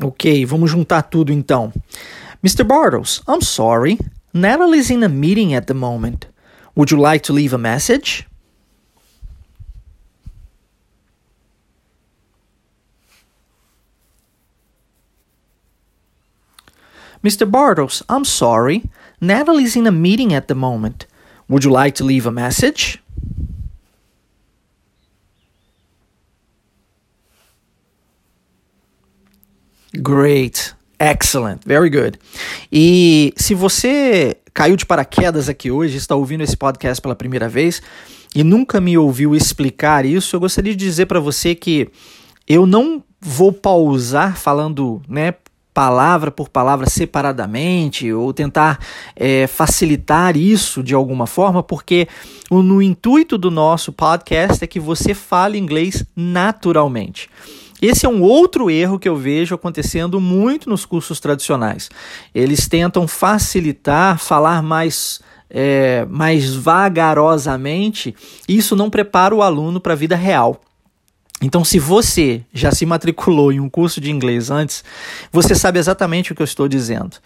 Ok, 0.00 0.44
vamos 0.46 0.70
juntar 0.70 1.02
tudo 1.02 1.32
então. 1.32 1.72
Mr. 2.42 2.64
Bartles, 2.64 3.22
I'm 3.26 3.40
sorry. 3.40 3.98
Natalie's 4.32 4.90
in 4.90 5.02
a 5.02 5.08
meeting 5.08 5.54
at 5.54 5.66
the 5.66 5.74
moment. 5.74 6.26
Would 6.74 6.92
you 6.92 7.00
like 7.00 7.24
to 7.26 7.32
leave 7.32 7.54
a 7.54 7.58
message? 7.58 8.26
Mr. 17.24 17.50
Bartles, 17.50 18.02
I'm 18.08 18.24
sorry. 18.24 18.84
Natalie's 19.20 19.74
in 19.74 19.86
a 19.86 19.90
meeting 19.90 20.34
at 20.34 20.46
the 20.48 20.54
moment. 20.54 21.06
Would 21.48 21.64
you 21.64 21.70
like 21.70 21.94
to 21.96 22.04
leave 22.04 22.26
a 22.26 22.30
message? 22.30 23.02
Great. 29.96 30.74
Excellent. 30.98 31.60
Very 31.66 31.90
good. 31.90 32.18
E 32.72 33.32
se 33.36 33.54
você 33.54 34.36
caiu 34.54 34.76
de 34.76 34.86
paraquedas 34.86 35.48
aqui 35.48 35.70
hoje, 35.70 35.96
está 35.96 36.14
ouvindo 36.14 36.42
esse 36.42 36.56
podcast 36.56 37.00
pela 37.00 37.14
primeira 37.14 37.48
vez 37.48 37.82
e 38.34 38.42
nunca 38.42 38.80
me 38.80 38.96
ouviu 38.96 39.34
explicar 39.34 40.04
isso, 40.04 40.36
eu 40.36 40.40
gostaria 40.40 40.74
de 40.74 40.84
dizer 40.84 41.06
para 41.06 41.20
você 41.20 41.54
que 41.54 41.88
eu 42.48 42.66
não 42.66 43.02
vou 43.20 43.52
pausar 43.52 44.36
falando, 44.36 45.02
né, 45.08 45.34
palavra 45.76 46.30
por 46.30 46.48
palavra 46.48 46.88
separadamente 46.88 48.10
ou 48.10 48.32
tentar 48.32 48.78
é, 49.14 49.46
facilitar 49.46 50.34
isso 50.34 50.82
de 50.82 50.94
alguma 50.94 51.26
forma, 51.26 51.62
porque 51.62 52.08
o, 52.50 52.62
no 52.62 52.80
intuito 52.80 53.36
do 53.36 53.50
nosso 53.50 53.92
podcast 53.92 54.64
é 54.64 54.66
que 54.66 54.80
você 54.80 55.12
fale 55.12 55.58
inglês 55.58 56.02
naturalmente. 56.16 57.28
Esse 57.80 58.06
é 58.06 58.08
um 58.08 58.22
outro 58.22 58.70
erro 58.70 58.98
que 58.98 59.08
eu 59.08 59.16
vejo 59.16 59.54
acontecendo 59.54 60.20
muito 60.20 60.68
nos 60.68 60.84
cursos 60.86 61.20
tradicionais. 61.20 61.90
Eles 62.34 62.68
tentam 62.68 63.06
facilitar, 63.06 64.18
falar 64.18 64.62
mais 64.62 65.20
é, 65.48 66.04
mais 66.10 66.54
vagarosamente, 66.54 68.14
isso 68.48 68.74
não 68.74 68.90
prepara 68.90 69.34
o 69.34 69.42
aluno 69.42 69.80
para 69.80 69.92
a 69.92 69.96
vida 69.96 70.16
real. 70.16 70.60
Então, 71.40 71.64
se 71.64 71.78
você 71.78 72.42
já 72.52 72.72
se 72.72 72.86
matriculou 72.86 73.52
em 73.52 73.60
um 73.60 73.68
curso 73.68 74.00
de 74.00 74.10
inglês 74.10 74.50
antes, 74.50 74.82
você 75.30 75.54
sabe 75.54 75.78
exatamente 75.78 76.32
o 76.32 76.34
que 76.34 76.42
eu 76.42 76.46
estou 76.46 76.66
dizendo. 76.66 77.18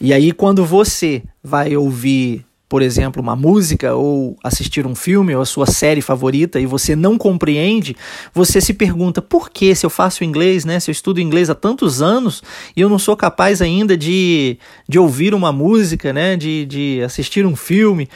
E 0.00 0.12
aí, 0.12 0.32
quando 0.32 0.64
você 0.64 1.22
vai 1.44 1.76
ouvir 1.76 2.44
por 2.72 2.80
exemplo, 2.80 3.20
uma 3.20 3.36
música 3.36 3.94
ou 3.94 4.34
assistir 4.42 4.86
um 4.86 4.94
filme 4.94 5.36
ou 5.36 5.42
a 5.42 5.44
sua 5.44 5.66
série 5.66 6.00
favorita 6.00 6.58
e 6.58 6.64
você 6.64 6.96
não 6.96 7.18
compreende, 7.18 7.94
você 8.32 8.62
se 8.62 8.72
pergunta 8.72 9.20
por 9.20 9.50
que 9.50 9.74
se 9.74 9.84
eu 9.84 9.90
faço 9.90 10.24
inglês, 10.24 10.64
né? 10.64 10.80
Se 10.80 10.90
eu 10.90 10.92
estudo 10.92 11.20
inglês 11.20 11.50
há 11.50 11.54
tantos 11.54 12.00
anos 12.00 12.42
e 12.74 12.80
eu 12.80 12.88
não 12.88 12.98
sou 12.98 13.14
capaz 13.14 13.60
ainda 13.60 13.94
de, 13.94 14.56
de 14.88 14.98
ouvir 14.98 15.34
uma 15.34 15.52
música, 15.52 16.14
né? 16.14 16.34
De, 16.34 16.64
de 16.64 17.02
assistir 17.02 17.44
um 17.44 17.54
filme. 17.54 18.08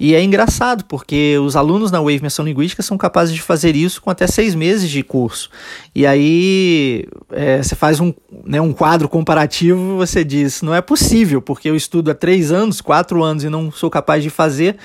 E 0.00 0.14
é 0.14 0.22
engraçado, 0.22 0.84
porque 0.84 1.36
os 1.38 1.56
alunos 1.56 1.90
na 1.90 1.98
Wave 1.98 2.22
Menção 2.22 2.44
Linguística 2.44 2.82
são 2.82 2.96
capazes 2.96 3.34
de 3.34 3.42
fazer 3.42 3.74
isso 3.74 4.00
com 4.00 4.10
até 4.10 4.26
seis 4.28 4.54
meses 4.54 4.88
de 4.88 5.02
curso. 5.02 5.50
E 5.92 6.06
aí 6.06 7.04
é, 7.32 7.60
você 7.60 7.74
faz 7.74 7.98
um, 7.98 8.14
né, 8.44 8.60
um 8.60 8.72
quadro 8.72 9.08
comparativo 9.08 9.96
você 9.96 10.22
diz, 10.22 10.62
não 10.62 10.74
é 10.74 10.80
possível, 10.80 11.42
porque 11.42 11.68
eu 11.68 11.74
estudo 11.74 12.10
há 12.10 12.14
três 12.14 12.52
anos, 12.52 12.80
quatro 12.80 13.24
anos 13.24 13.42
e 13.42 13.48
não 13.48 13.72
sou 13.72 13.90
capaz 13.90 14.22
de 14.22 14.30
fazer. 14.30 14.76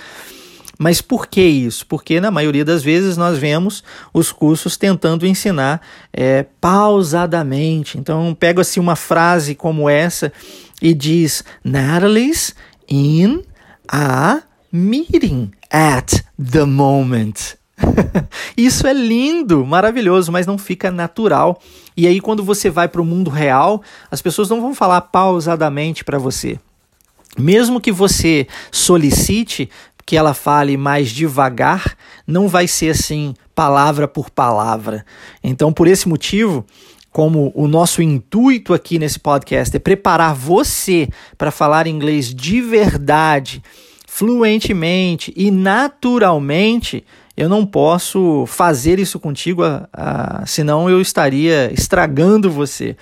Mas 0.79 1.01
por 1.01 1.27
que 1.27 1.41
isso? 1.41 1.85
Porque 1.85 2.19
na 2.19 2.31
maioria 2.31 2.65
das 2.65 2.81
vezes 2.81 3.15
nós 3.15 3.37
vemos 3.37 3.83
os 4.11 4.31
cursos 4.31 4.75
tentando 4.75 5.27
ensinar 5.27 5.81
é, 6.11 6.45
pausadamente. 6.59 7.97
Então 7.97 8.35
pega 8.37 8.61
assim 8.61 8.79
uma 8.79 8.95
frase 8.95 9.53
como 9.53 9.87
essa 9.87 10.33
e 10.81 10.93
diz 10.93 11.43
Natalie's 11.63 12.55
in 12.89 13.43
a 13.87 14.41
meeting 14.73 15.51
at 15.69 16.23
the 16.51 16.65
moment. 16.65 17.55
Isso 18.57 18.87
é 18.87 18.93
lindo, 18.93 19.63
maravilhoso, 19.63 20.31
mas 20.31 20.47
não 20.47 20.57
fica 20.57 20.89
natural. 20.89 21.61
E 21.95 22.07
aí, 22.07 22.19
quando 22.19 22.43
você 22.43 22.71
vai 22.71 22.87
para 22.87 23.01
o 23.01 23.05
mundo 23.05 23.29
real, 23.29 23.83
as 24.09 24.19
pessoas 24.19 24.49
não 24.49 24.59
vão 24.59 24.73
falar 24.73 25.01
pausadamente 25.01 26.03
para 26.03 26.17
você. 26.17 26.59
Mesmo 27.37 27.79
que 27.79 27.91
você 27.91 28.47
solicite 28.71 29.69
que 30.05 30.17
ela 30.17 30.33
fale 30.33 30.75
mais 30.75 31.11
devagar, 31.11 31.95
não 32.25 32.47
vai 32.47 32.67
ser 32.67 32.89
assim, 32.89 33.35
palavra 33.53 34.07
por 34.07 34.31
palavra. 34.31 35.05
Então, 35.43 35.71
por 35.71 35.87
esse 35.87 36.09
motivo, 36.09 36.65
como 37.11 37.51
o 37.53 37.67
nosso 37.67 38.01
intuito 38.01 38.73
aqui 38.73 38.97
nesse 38.97 39.19
podcast 39.19 39.75
é 39.75 39.79
preparar 39.79 40.33
você 40.33 41.07
para 41.37 41.51
falar 41.51 41.85
inglês 41.85 42.33
de 42.33 42.59
verdade 42.59 43.61
fluentemente 44.15 45.33
e 45.35 45.49
naturalmente, 45.49 47.03
eu 47.35 47.49
não 47.49 47.65
posso 47.65 48.45
fazer 48.45 48.99
isso 48.99 49.19
contigo, 49.19 49.63
senão 50.45 50.87
eu 50.87 51.01
estaria 51.01 51.73
estragando 51.73 52.51
você. 52.51 52.95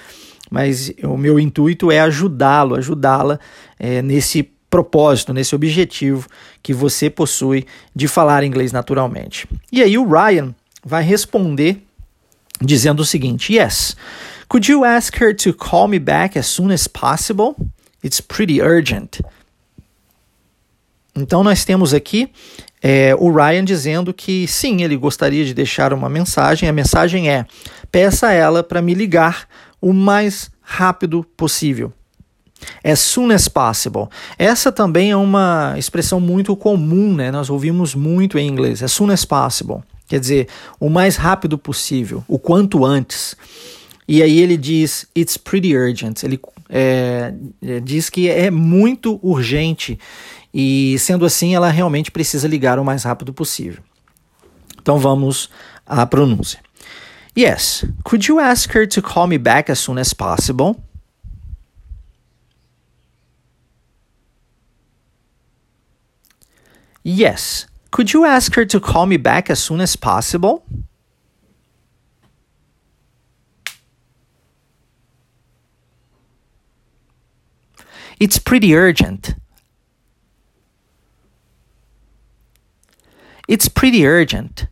Mas 0.49 0.89
o 1.03 1.17
meu 1.17 1.37
intuito 1.37 1.91
é 1.91 1.99
ajudá-lo, 1.99 2.75
ajudá-la 2.75 3.41
é, 3.77 4.01
nesse 4.01 4.43
propósito, 4.69 5.33
nesse 5.33 5.53
objetivo 5.53 6.29
que 6.63 6.73
você 6.73 7.09
possui 7.09 7.65
de 7.93 8.07
falar 8.07 8.45
inglês 8.45 8.71
naturalmente. 8.71 9.49
E 9.69 9.83
aí 9.83 9.97
o 9.97 10.09
Ryan 10.09 10.55
vai 10.81 11.03
responder 11.03 11.83
dizendo 12.61 13.01
o 13.01 13.05
seguinte: 13.05 13.53
Yes, 13.53 13.97
could 14.47 14.71
you 14.71 14.85
ask 14.85 15.21
her 15.21 15.35
to 15.35 15.53
call 15.53 15.89
me 15.89 15.99
back 15.99 16.39
as 16.39 16.47
soon 16.47 16.71
as 16.71 16.87
possible? 16.87 17.55
It's 18.01 18.21
pretty 18.21 18.61
urgent. 18.61 19.19
Então 21.15 21.43
nós 21.43 21.65
temos 21.65 21.93
aqui 21.93 22.29
é, 22.81 23.15
o 23.19 23.31
Ryan 23.31 23.63
dizendo 23.63 24.13
que 24.13 24.47
sim, 24.47 24.81
ele 24.81 24.97
gostaria 24.97 25.45
de 25.45 25.53
deixar 25.53 25.93
uma 25.93 26.09
mensagem. 26.09 26.67
A 26.67 26.73
mensagem 26.73 27.29
é: 27.29 27.45
peça 27.91 28.27
a 28.27 28.33
ela 28.33 28.63
para 28.63 28.81
me 28.81 28.93
ligar 28.93 29.47
o 29.79 29.93
mais 29.93 30.49
rápido 30.61 31.25
possível. 31.37 31.93
As 32.83 32.99
soon 32.99 33.31
as 33.31 33.47
possible. 33.47 34.07
Essa 34.37 34.71
também 34.71 35.11
é 35.11 35.15
uma 35.15 35.75
expressão 35.77 36.19
muito 36.19 36.55
comum, 36.55 37.13
né? 37.13 37.31
Nós 37.31 37.49
ouvimos 37.49 37.95
muito 37.95 38.37
em 38.37 38.47
inglês. 38.47 38.83
As 38.83 38.91
soon 38.91 39.11
as 39.11 39.25
possible. 39.25 39.79
Quer 40.07 40.19
dizer, 40.19 40.47
o 40.79 40.89
mais 40.89 41.15
rápido 41.15 41.57
possível, 41.57 42.23
o 42.27 42.37
quanto 42.37 42.85
antes. 42.85 43.35
E 44.07 44.21
aí 44.21 44.39
ele 44.39 44.57
diz, 44.57 45.07
it's 45.17 45.37
pretty 45.37 45.75
urgent. 45.75 46.23
Ele 46.23 46.39
é, 46.69 47.33
diz 47.81 48.09
que 48.09 48.29
é 48.29 48.51
muito 48.51 49.19
urgente. 49.23 49.97
E 50.53 50.97
sendo 50.99 51.25
assim, 51.25 51.55
ela 51.55 51.69
realmente 51.69 52.11
precisa 52.11 52.47
ligar 52.47 52.77
o 52.79 52.85
mais 52.85 53.03
rápido 53.03 53.33
possível. 53.33 53.81
Então 54.81 54.97
vamos 54.97 55.49
à 55.85 56.05
pronúncia. 56.05 56.59
Yes, 57.37 57.85
could 58.03 58.27
you 58.27 58.39
ask 58.39 58.75
her 58.75 58.85
to 58.87 59.01
call 59.01 59.27
me 59.27 59.37
back 59.37 59.71
as 59.71 59.79
soon 59.79 59.97
as 59.99 60.13
possible? 60.13 60.83
Yes, 67.03 67.67
could 67.89 68.13
you 68.13 68.25
ask 68.25 68.55
her 68.55 68.65
to 68.65 68.79
call 68.79 69.05
me 69.05 69.17
back 69.17 69.49
as 69.49 69.59
soon 69.59 69.81
as 69.81 69.95
possible? 69.95 70.63
It's 78.19 78.37
pretty 78.37 78.75
urgent. 78.75 79.35
It's 83.47 83.67
pretty 83.67 84.05
urgent. 84.05 84.67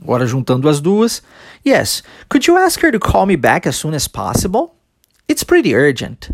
Agora 0.00 0.26
juntando 0.26 0.68
as 0.68 0.80
duas. 0.80 1.22
Yes, 1.64 2.02
could 2.28 2.46
you 2.46 2.56
ask 2.56 2.80
her 2.80 2.90
to 2.90 2.98
call 2.98 3.26
me 3.26 3.36
back 3.36 3.66
as 3.66 3.76
soon 3.76 3.94
as 3.94 4.08
possible? 4.08 4.74
It's 5.28 5.44
pretty 5.44 5.74
urgent. 5.74 6.30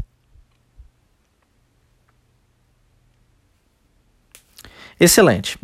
Excelente. 4.99 5.59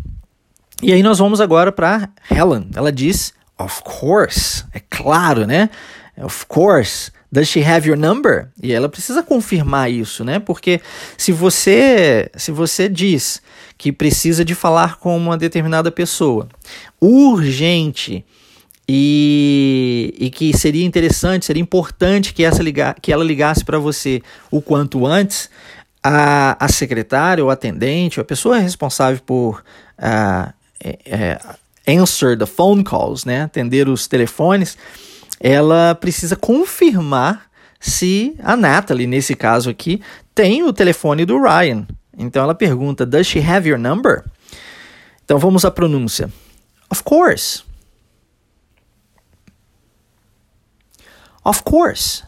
E 0.83 0.93
aí 0.93 1.03
nós 1.03 1.19
vamos 1.19 1.41
agora 1.41 1.71
para 1.71 2.11
Helen. 2.29 2.71
Ela 2.75 2.93
diz, 2.93 3.33
of 3.57 3.83
course, 3.83 4.65
é 4.73 4.81
claro, 4.81 5.47
né? 5.47 5.71
Of 6.17 6.47
course. 6.47 7.11
Does 7.33 7.49
she 7.49 7.65
have 7.65 7.89
your 7.89 7.97
number? 7.97 8.49
E 8.63 8.73
ela 8.73 8.91
precisa 8.91 9.23
confirmar 9.23 9.91
isso, 9.91 10.23
né? 10.23 10.39
Porque 10.39 10.83
se 11.17 11.33
você, 11.33 12.31
se 12.37 12.53
você 12.53 12.91
diz 12.91 13.41
que 13.79 13.91
precisa 13.91 14.45
de 14.45 14.55
falar 14.55 14.99
com 14.99 15.17
uma 15.17 15.39
determinada 15.39 15.91
pessoa, 15.91 16.47
urgente, 17.01 18.23
e, 18.87 20.13
e, 20.19 20.29
que 20.29 20.55
seria 20.55 20.85
interessante, 20.85 21.47
seria 21.47 21.63
importante 21.63 22.35
que, 22.35 22.45
essa 22.45 22.63
liga, 22.63 22.95
que 23.01 23.13
ela 23.13 23.25
ligasse 23.25 23.65
para 23.65 23.79
você 23.79 24.21
o 24.51 24.61
quanto 24.61 25.07
antes, 25.07 25.49
a, 26.03 26.63
a 26.63 26.69
secretária, 26.69 27.43
ou 27.43 27.49
atendente, 27.49 28.19
ou 28.19 28.23
a 28.23 28.27
pessoa 28.27 28.59
responsável 28.59 29.23
por 29.25 29.63
uh, 29.99 30.53
é, 30.85 31.39
answer 31.87 32.37
the 32.37 32.45
phone 32.45 32.85
calls, 32.85 33.25
né, 33.25 33.43
atender 33.43 33.89
os 33.89 34.07
telefones, 34.07 34.77
ela 35.43 35.93
precisa 35.97 36.37
confirmar 36.37 37.51
se 37.81 38.37
a 38.39 38.57
Natalie, 38.57 39.09
nesse 39.09 39.35
caso 39.35 39.69
aqui, 39.69 40.01
tem 40.33 40.63
o 40.63 40.73
telefone 40.73 41.27
do 41.27 41.43
Ryan. 41.43 41.85
Então 42.17 42.45
ela 42.45 42.55
pergunta: 42.55 43.05
Does 43.05 43.27
she 43.27 43.41
have 43.41 43.69
your 43.69 43.79
number? 43.79 44.25
Então 45.25 45.41
vamos 45.41 45.65
à 45.65 45.71
pronúncia. 45.71 46.33
Of 46.89 47.03
course. 47.03 47.65
Of 51.45 51.65
course. 51.65 52.23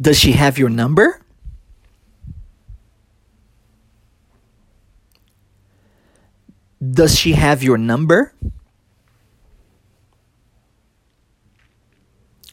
Does 0.00 0.18
she 0.18 0.32
have 0.32 0.60
your 0.60 0.70
number? 0.70 1.21
Does 6.82 7.16
she 7.16 7.32
have 7.34 7.62
your 7.62 7.78
number? 7.78 8.34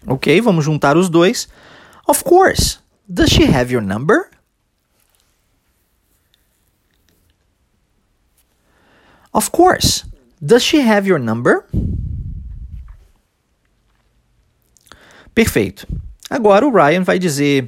Ok, 0.06 0.39
vamos 0.39 0.65
juntar 0.65 0.96
os 0.96 1.10
dois. 1.10 1.48
Of 2.08 2.24
course. 2.24 2.78
Does 3.12 3.32
she 3.32 3.46
have 3.46 3.72
your 3.72 3.82
number? 3.82 4.30
Of 9.34 9.52
course. 9.52 10.06
Does 10.39 10.62
she 10.63 10.82
have 10.82 11.08
your 11.08 11.20
number? 11.20 11.65
Perfeito. 15.34 15.88
Agora 16.30 16.68
o 16.68 16.70
Ryan 16.70 17.04
vai 17.04 17.18
dizer: 17.18 17.68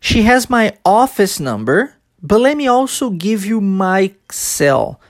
She 0.00 0.22
has 0.22 0.48
my 0.48 0.72
office 0.84 1.38
number, 1.38 1.94
but 2.20 2.40
let 2.40 2.56
me 2.56 2.66
also 2.66 3.10
give 3.10 3.46
you 3.46 3.60
my 3.60 4.12
cell. 4.30 5.00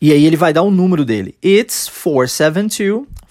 E 0.00 0.12
aí 0.12 0.24
ele 0.24 0.36
vai 0.36 0.52
dar 0.52 0.62
o 0.62 0.70
número 0.70 1.04
dele. 1.04 1.34
It's 1.44 1.90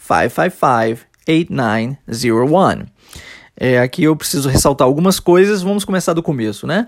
472-555-8901. 0.08 2.88
É, 3.60 3.80
aqui 3.80 4.04
eu 4.04 4.16
preciso 4.16 4.50
ressaltar 4.50 4.86
algumas 4.86 5.20
coisas. 5.20 5.64
Vamos 5.64 5.86
começar 5.86 6.14
do 6.14 6.22
começo, 6.22 6.68
né? 6.68 6.88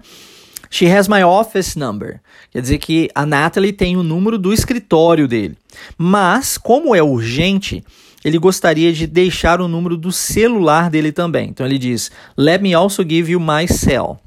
She 0.69 0.85
has 0.85 1.07
my 1.07 1.23
office 1.23 1.75
number. 1.75 2.21
Quer 2.51 2.61
dizer 2.61 2.77
que 2.77 3.09
a 3.15 3.25
Natalie 3.25 3.73
tem 3.73 3.97
o 3.97 4.03
número 4.03 4.37
do 4.37 4.53
escritório 4.53 5.27
dele. 5.27 5.57
Mas, 5.97 6.57
como 6.57 6.93
é 6.93 7.01
urgente, 7.01 7.83
ele 8.23 8.37
gostaria 8.37 8.93
de 8.93 9.07
deixar 9.07 9.61
o 9.61 9.67
número 9.67 9.97
do 9.97 10.11
celular 10.11 10.89
dele 10.89 11.11
também. 11.11 11.49
Então 11.49 11.65
ele 11.65 11.79
diz: 11.79 12.11
Let 12.37 12.61
me 12.61 12.73
also 12.73 13.01
give 13.01 13.31
you 13.31 13.39
my 13.39 13.67
cell. 13.67 14.19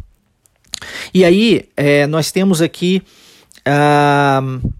E 1.14 1.24
aí 1.24 1.68
é, 1.76 2.06
nós 2.06 2.32
temos 2.32 2.60
aqui. 2.60 3.02
Uh, 3.60 4.72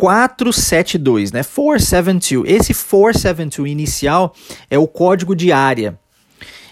472, 0.00 1.30
né? 1.30 1.42
472. 1.42 2.50
Esse 2.50 2.72
472 2.72 3.70
inicial 3.70 4.34
é 4.70 4.78
o 4.78 4.88
código 4.88 5.36
de 5.36 5.52
área. 5.52 5.98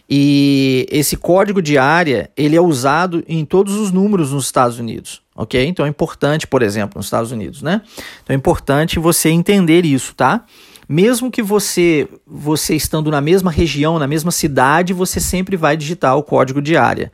E 0.08 0.86
esse 0.90 1.14
código 1.14 1.60
de 1.60 1.76
área, 1.76 2.30
ele 2.34 2.56
é 2.56 2.60
usado 2.60 3.22
em 3.28 3.44
todos 3.44 3.74
os 3.74 3.92
números 3.92 4.32
nos 4.32 4.46
Estados 4.46 4.78
Unidos, 4.78 5.20
ok? 5.36 5.66
Então 5.66 5.84
é 5.84 5.88
importante, 5.90 6.46
por 6.46 6.62
exemplo, 6.62 6.96
nos 6.96 7.04
Estados 7.04 7.30
Unidos, 7.30 7.60
né? 7.60 7.82
Então 8.22 8.32
é 8.32 8.36
importante 8.38 8.98
você 8.98 9.28
entender 9.28 9.84
isso, 9.84 10.14
tá? 10.14 10.46
Mesmo 10.88 11.30
que 11.30 11.42
você, 11.42 12.08
você 12.26 12.74
estando 12.74 13.10
na 13.10 13.20
mesma 13.20 13.50
região, 13.50 13.98
na 13.98 14.06
mesma 14.06 14.30
cidade, 14.30 14.94
você 14.94 15.20
sempre 15.20 15.54
vai 15.54 15.76
digitar 15.76 16.16
o 16.16 16.22
código 16.22 16.62
de 16.62 16.78
área. 16.78 17.12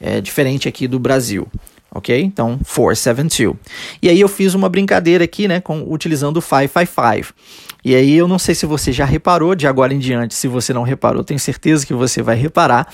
É 0.00 0.18
diferente 0.18 0.66
aqui 0.66 0.88
do 0.88 0.98
Brasil 0.98 1.46
ok? 1.94 2.22
Então, 2.22 2.58
472. 2.58 3.56
E 4.00 4.08
aí 4.08 4.20
eu 4.20 4.28
fiz 4.28 4.54
uma 4.54 4.68
brincadeira 4.68 5.24
aqui, 5.24 5.46
né, 5.46 5.60
com, 5.60 5.84
utilizando 5.86 6.38
o 6.38 6.42
555. 6.42 7.34
E 7.84 7.96
aí 7.96 8.14
eu 8.14 8.28
não 8.28 8.38
sei 8.38 8.54
se 8.54 8.64
você 8.64 8.92
já 8.92 9.04
reparou, 9.04 9.56
de 9.56 9.66
agora 9.66 9.92
em 9.92 9.98
diante, 9.98 10.34
se 10.34 10.46
você 10.46 10.72
não 10.72 10.84
reparou, 10.84 11.24
tenho 11.24 11.40
certeza 11.40 11.84
que 11.84 11.92
você 11.92 12.22
vai 12.22 12.36
reparar, 12.36 12.86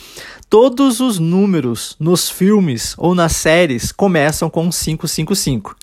todos 0.48 0.98
os 0.98 1.18
números 1.18 1.94
nos 2.00 2.30
filmes 2.30 2.94
ou 2.96 3.14
nas 3.14 3.32
séries 3.32 3.92
começam 3.92 4.48
com 4.48 4.70
555. 4.70 5.76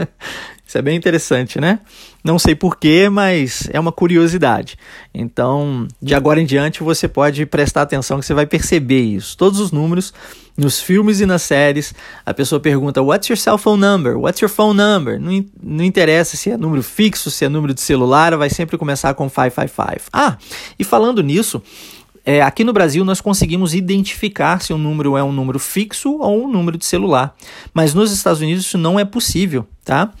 Isso 0.68 0.76
é 0.76 0.82
bem 0.82 0.98
interessante, 0.98 1.58
né? 1.58 1.80
Não 2.22 2.38
sei 2.38 2.54
porquê, 2.54 3.08
mas 3.08 3.70
é 3.72 3.80
uma 3.80 3.90
curiosidade. 3.90 4.76
Então, 5.14 5.88
de 6.00 6.14
agora 6.14 6.42
em 6.42 6.44
diante, 6.44 6.82
você 6.82 7.08
pode 7.08 7.46
prestar 7.46 7.80
atenção 7.80 8.20
que 8.20 8.26
você 8.26 8.34
vai 8.34 8.44
perceber 8.44 9.00
isso. 9.00 9.34
Todos 9.34 9.60
os 9.60 9.72
números, 9.72 10.12
nos 10.58 10.78
filmes 10.78 11.20
e 11.20 11.26
nas 11.26 11.40
séries, 11.40 11.94
a 12.26 12.34
pessoa 12.34 12.60
pergunta: 12.60 13.00
What's 13.00 13.30
your 13.30 13.38
cell 13.38 13.56
phone 13.56 13.80
number? 13.80 14.18
What's 14.18 14.42
your 14.42 14.50
phone 14.50 14.76
number? 14.76 15.18
Não, 15.18 15.42
não 15.62 15.82
interessa 15.82 16.36
se 16.36 16.50
é 16.50 16.56
número 16.58 16.82
fixo, 16.82 17.30
se 17.30 17.46
é 17.46 17.48
número 17.48 17.72
de 17.72 17.80
celular, 17.80 18.36
vai 18.36 18.50
sempre 18.50 18.76
começar 18.76 19.14
com 19.14 19.30
555. 19.30 20.10
Ah, 20.12 20.36
e 20.78 20.84
falando 20.84 21.22
nisso, 21.22 21.62
é, 22.28 22.42
aqui 22.42 22.62
no 22.62 22.74
Brasil 22.74 23.06
nós 23.06 23.22
conseguimos 23.22 23.72
identificar 23.72 24.60
se 24.60 24.74
um 24.74 24.76
número 24.76 25.16
é 25.16 25.24
um 25.24 25.32
número 25.32 25.58
fixo 25.58 26.18
ou 26.18 26.44
um 26.44 26.52
número 26.52 26.76
de 26.76 26.84
celular, 26.84 27.34
mas 27.72 27.94
nos 27.94 28.12
Estados 28.12 28.42
Unidos 28.42 28.66
isso 28.66 28.76
não 28.76 29.00
é 29.00 29.04
possível, 29.06 29.66
tá? 29.82 30.12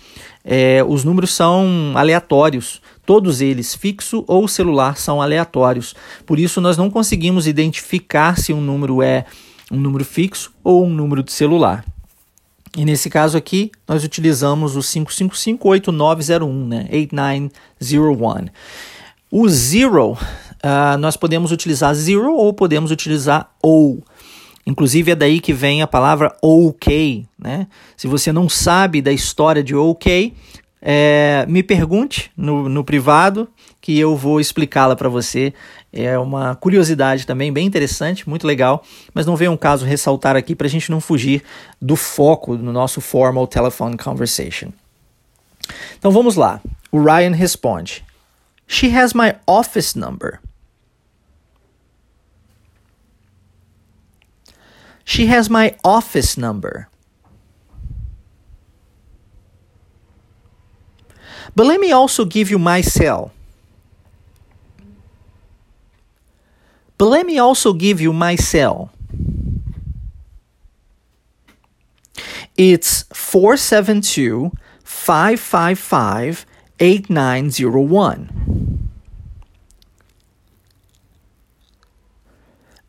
É, 0.50 0.82
os 0.82 1.04
números 1.04 1.34
são 1.34 1.92
aleatórios, 1.94 2.80
todos 3.04 3.42
eles, 3.42 3.74
fixo 3.74 4.24
ou 4.26 4.48
celular, 4.48 4.96
são 4.96 5.20
aleatórios. 5.20 5.94
Por 6.24 6.38
isso 6.38 6.58
nós 6.58 6.78
não 6.78 6.88
conseguimos 6.88 7.46
identificar 7.46 8.38
se 8.38 8.50
um 8.54 8.60
número 8.62 9.02
é 9.02 9.26
um 9.70 9.76
número 9.76 10.06
fixo 10.06 10.50
ou 10.64 10.86
um 10.86 10.88
número 10.88 11.22
de 11.22 11.32
celular. 11.32 11.84
E 12.74 12.82
nesse 12.86 13.10
caso 13.10 13.36
aqui, 13.36 13.70
nós 13.86 14.02
utilizamos 14.04 14.74
o 14.74 14.80
5558901, 14.80 16.66
né? 16.66 16.88
8901. 16.90 18.46
O 19.30 19.46
zero 19.50 20.12
uh, 20.12 20.96
nós 20.98 21.14
podemos 21.14 21.52
utilizar 21.52 21.94
zero 21.94 22.32
ou 22.32 22.54
podemos 22.54 22.90
utilizar 22.90 23.50
ou. 23.62 24.02
Inclusive 24.68 25.12
é 25.12 25.14
daí 25.14 25.40
que 25.40 25.54
vem 25.54 25.80
a 25.80 25.86
palavra 25.86 26.36
OK, 26.42 27.24
né? 27.38 27.66
Se 27.96 28.06
você 28.06 28.30
não 28.30 28.50
sabe 28.50 29.00
da 29.00 29.10
história 29.10 29.64
de 29.64 29.74
OK, 29.74 30.34
é, 30.82 31.46
me 31.48 31.62
pergunte 31.62 32.30
no, 32.36 32.68
no 32.68 32.84
privado 32.84 33.48
que 33.80 33.98
eu 33.98 34.14
vou 34.14 34.38
explicá-la 34.38 34.94
para 34.94 35.08
você. 35.08 35.54
É 35.90 36.18
uma 36.18 36.54
curiosidade 36.54 37.26
também 37.26 37.50
bem 37.50 37.66
interessante, 37.66 38.28
muito 38.28 38.46
legal, 38.46 38.84
mas 39.14 39.24
não 39.24 39.36
veio 39.36 39.52
um 39.52 39.56
caso 39.56 39.86
ressaltar 39.86 40.36
aqui 40.36 40.54
para 40.54 40.66
a 40.66 40.70
gente 40.70 40.90
não 40.90 41.00
fugir 41.00 41.42
do 41.80 41.96
foco 41.96 42.54
no 42.54 42.70
nosso 42.70 43.00
formal 43.00 43.46
telephone 43.46 43.96
conversation. 43.96 44.68
Então 45.98 46.10
vamos 46.10 46.36
lá. 46.36 46.60
O 46.92 47.02
Ryan 47.02 47.32
responde: 47.34 48.04
She 48.66 48.94
has 48.94 49.14
my 49.14 49.32
office 49.46 49.94
number. 49.94 50.40
She 55.08 55.24
has 55.24 55.48
my 55.48 55.74
office 55.82 56.36
number. 56.36 56.90
But 61.56 61.66
let 61.66 61.80
me 61.80 61.92
also 61.92 62.26
give 62.26 62.50
you 62.50 62.58
my 62.58 62.82
cell. 62.82 63.32
But 66.98 67.06
let 67.06 67.24
me 67.24 67.38
also 67.38 67.72
give 67.72 68.02
you 68.02 68.12
my 68.12 68.36
cell. 68.36 68.92
It's 72.58 73.04
472 73.14 74.52
555 74.84 76.44
8901. 76.78 78.90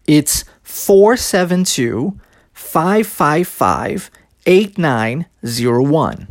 It's 0.06 0.44
472 0.86 2.14
555 2.54 4.12
8901. 4.46 6.28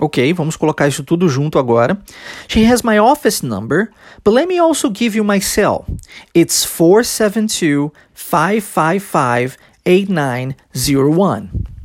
Ok, 0.00 0.32
vamos 0.32 0.56
colocar 0.56 0.86
isso 0.86 1.02
tudo 1.02 1.28
junto 1.28 1.58
agora. 1.58 1.98
She 2.46 2.64
has 2.64 2.82
my 2.82 3.00
office 3.00 3.42
number, 3.42 3.90
but 4.22 4.32
let 4.32 4.46
me 4.46 4.60
also 4.60 4.90
give 4.90 5.16
you 5.16 5.24
my 5.24 5.40
cell. 5.40 5.84
It's 6.32 6.64
472 6.64 7.92
555 8.14 9.56
8901. 9.84 11.77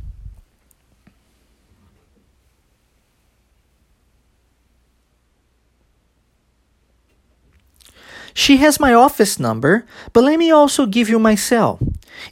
She 8.34 8.58
has 8.58 8.80
my 8.80 8.92
office 8.92 9.38
number, 9.38 9.86
but 10.12 10.24
let 10.24 10.38
me 10.38 10.50
also 10.50 10.86
give 10.86 11.08
you 11.08 11.18
my 11.18 11.36
cell. 11.36 11.78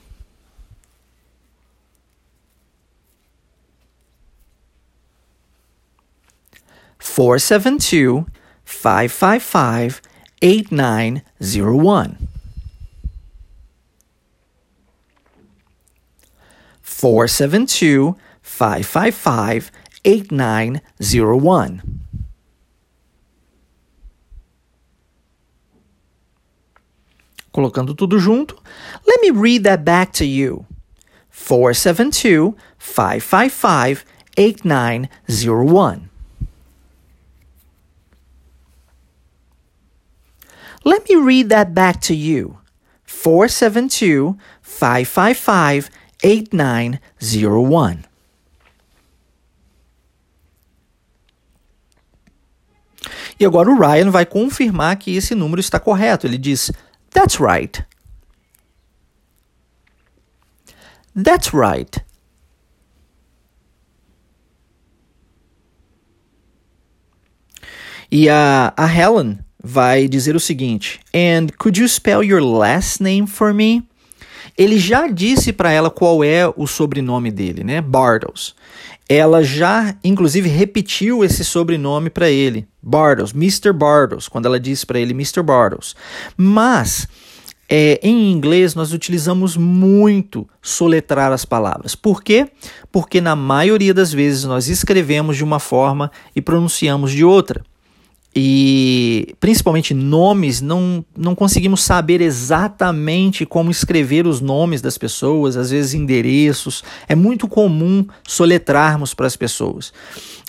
Four 6.99 7.38
seven 7.38 7.79
two 7.79 8.27
five 8.64 9.11
five 9.11 9.43
five 9.43 10.01
eight 10.41 10.71
nine 10.71 11.23
zero 11.43 11.75
one. 11.77 12.29
Four 16.81 17.27
seven 17.27 17.67
two 17.67 18.17
five 18.41 18.87
five 18.87 19.14
five 19.14 19.71
8901. 20.09 21.83
Colocando 27.53 27.94
tudo 27.94 28.18
junto, 28.18 28.57
let 29.07 29.21
me 29.21 29.31
read 29.31 29.64
that 29.64 29.85
back 29.85 30.11
to 30.12 30.25
you. 30.25 30.64
472 31.29 32.57
555 32.79 34.07
8901. 34.38 36.09
Let 40.85 41.07
me 41.07 41.16
read 41.16 41.51
that 41.51 41.75
back 41.75 42.01
to 42.03 42.14
you. 42.14 42.59
472 43.05 44.38
555 44.62 45.90
8901. 46.23 48.08
E 53.38 53.44
agora 53.44 53.70
o 53.70 53.79
Ryan 53.79 54.11
vai 54.11 54.27
confirmar 54.27 54.96
que 54.96 55.14
esse 55.14 55.35
número 55.35 55.61
está 55.61 55.79
correto. 55.79 56.27
Ele 56.27 56.38
diz: 56.38 56.72
That's 57.11 57.38
right. 57.38 57.85
That's 61.14 61.53
right. 61.53 62.05
E 68.11 68.29
a, 68.29 68.72
a 68.77 68.87
Helen 68.87 69.38
vai 69.62 70.09
dizer 70.09 70.35
o 70.35 70.40
seguinte: 70.40 71.01
And 71.14 71.48
could 71.59 71.79
you 71.79 71.88
spell 71.88 72.24
your 72.24 72.42
last 72.42 73.03
name 73.03 73.27
for 73.27 73.53
me? 73.53 73.87
Ele 74.59 74.77
já 74.77 75.07
disse 75.07 75.53
para 75.53 75.71
ela 75.71 75.88
qual 75.88 76.25
é 76.25 76.53
o 76.57 76.66
sobrenome 76.66 77.31
dele, 77.31 77.62
né? 77.62 77.81
Bartles. 77.81 78.57
Ela 79.09 79.42
já, 79.44 79.94
inclusive, 80.03 80.49
repetiu 80.49 81.25
esse 81.25 81.44
sobrenome 81.44 82.11
para 82.11 82.29
ele, 82.29 82.66
Bartles, 82.83 83.33
Mr. 83.33 83.73
Bartles, 83.73 84.27
quando 84.27 84.47
ela 84.47 84.59
disse 84.59 84.85
para 84.85 84.99
ele 84.99 85.12
Mr. 85.12 85.42
Bartles. 85.42 85.94
Mas 86.37 87.07
é, 87.68 88.01
em 88.03 88.33
inglês 88.33 88.75
nós 88.75 88.92
utilizamos 88.92 89.57
muito 89.57 90.49
soletrar 90.61 91.33
as 91.33 91.44
palavras. 91.44 91.94
Por 91.94 92.23
quê? 92.23 92.51
Porque 92.90 93.21
na 93.21 93.37
maioria 93.37 93.94
das 93.94 94.12
vezes 94.12 94.44
nós 94.44 94.68
escrevemos 94.68 95.37
de 95.37 95.44
uma 95.44 95.61
forma 95.61 96.11
e 96.35 96.42
pronunciamos 96.42 97.12
de 97.12 97.25
outra 97.25 97.62
e 98.35 99.35
principalmente 99.41 99.95
nomes, 99.95 100.61
não, 100.61 101.05
não 101.17 101.35
conseguimos 101.35 101.83
saber 101.83 102.21
exatamente 102.21 103.47
como 103.47 103.71
escrever 103.71 104.27
os 104.27 104.41
nomes 104.41 104.81
das 104.81 104.99
pessoas, 104.99 105.57
às 105.57 105.71
vezes 105.71 105.95
endereços. 105.95 106.85
É 107.09 107.14
muito 107.14 107.49
comum 107.49 108.07
soletrarmos 108.27 109.14
para 109.14 109.27
as 109.27 109.37
pessoas. 109.37 109.93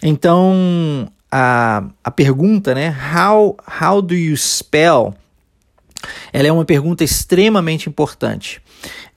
Então, 0.03 1.07
a, 1.31 1.83
a 2.03 2.11
pergunta, 2.11 2.75
né? 2.75 2.95
How, 3.15 3.57
how 3.81 4.01
do 4.01 4.13
you 4.13 4.35
spell? 4.35 5.15
Ela 6.31 6.47
é 6.47 6.51
uma 6.51 6.65
pergunta 6.65 7.03
extremamente 7.03 7.89
importante. 7.89 8.61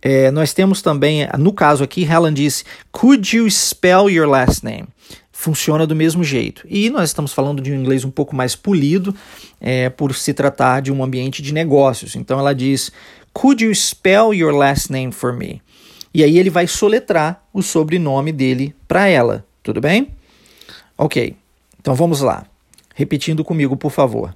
É, 0.00 0.30
nós 0.30 0.52
temos 0.52 0.82
também, 0.82 1.28
no 1.38 1.52
caso 1.52 1.84
aqui, 1.84 2.02
Helen 2.02 2.34
disse: 2.34 2.64
Could 2.90 3.36
you 3.36 3.48
spell 3.50 4.10
your 4.10 4.28
last 4.28 4.64
name? 4.64 4.88
Funciona 5.42 5.86
do 5.86 5.96
mesmo 5.96 6.22
jeito. 6.22 6.64
E 6.68 6.88
nós 6.88 7.10
estamos 7.10 7.32
falando 7.32 7.60
de 7.60 7.72
um 7.72 7.74
inglês 7.74 8.04
um 8.04 8.10
pouco 8.10 8.34
mais 8.34 8.54
polido, 8.54 9.14
é, 9.60 9.90
por 9.90 10.14
se 10.14 10.32
tratar 10.32 10.80
de 10.80 10.92
um 10.92 11.02
ambiente 11.02 11.42
de 11.42 11.52
negócios. 11.52 12.14
Então 12.14 12.38
ela 12.38 12.54
diz: 12.54 12.92
Could 13.32 13.64
you 13.64 13.74
spell 13.74 14.32
your 14.32 14.54
last 14.54 14.90
name 14.92 15.10
for 15.10 15.32
me? 15.32 15.60
E 16.14 16.22
aí 16.22 16.38
ele 16.38 16.50
vai 16.50 16.66
soletrar 16.66 17.42
o 17.52 17.60
sobrenome 17.60 18.30
dele 18.30 18.74
para 18.86 19.08
ela. 19.08 19.44
Tudo 19.62 19.80
bem? 19.80 20.14
Ok. 20.96 21.34
Então 21.80 21.94
vamos 21.94 22.20
lá. 22.20 22.46
Repetindo 22.94 23.42
comigo, 23.42 23.76
por 23.76 23.90
favor. 23.90 24.34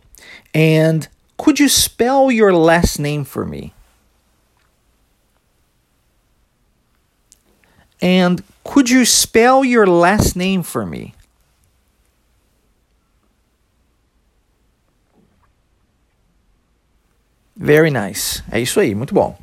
And 0.54 1.00
could 1.36 1.62
you 1.62 1.68
spell 1.68 2.32
your 2.32 2.52
last 2.52 3.00
name 3.00 3.24
for 3.24 3.46
me? 3.46 3.75
And 8.02 8.36
could 8.62 8.92
you 8.92 9.04
spell 9.04 9.64
your 9.64 9.86
last 9.86 10.36
name 10.36 10.62
for 10.62 10.86
me? 10.86 11.14
Very 17.56 17.90
nice. 17.90 18.42
É 18.50 18.60
isso 18.60 18.78
aí, 18.78 18.94
muito 18.94 19.14
bom. 19.14 19.36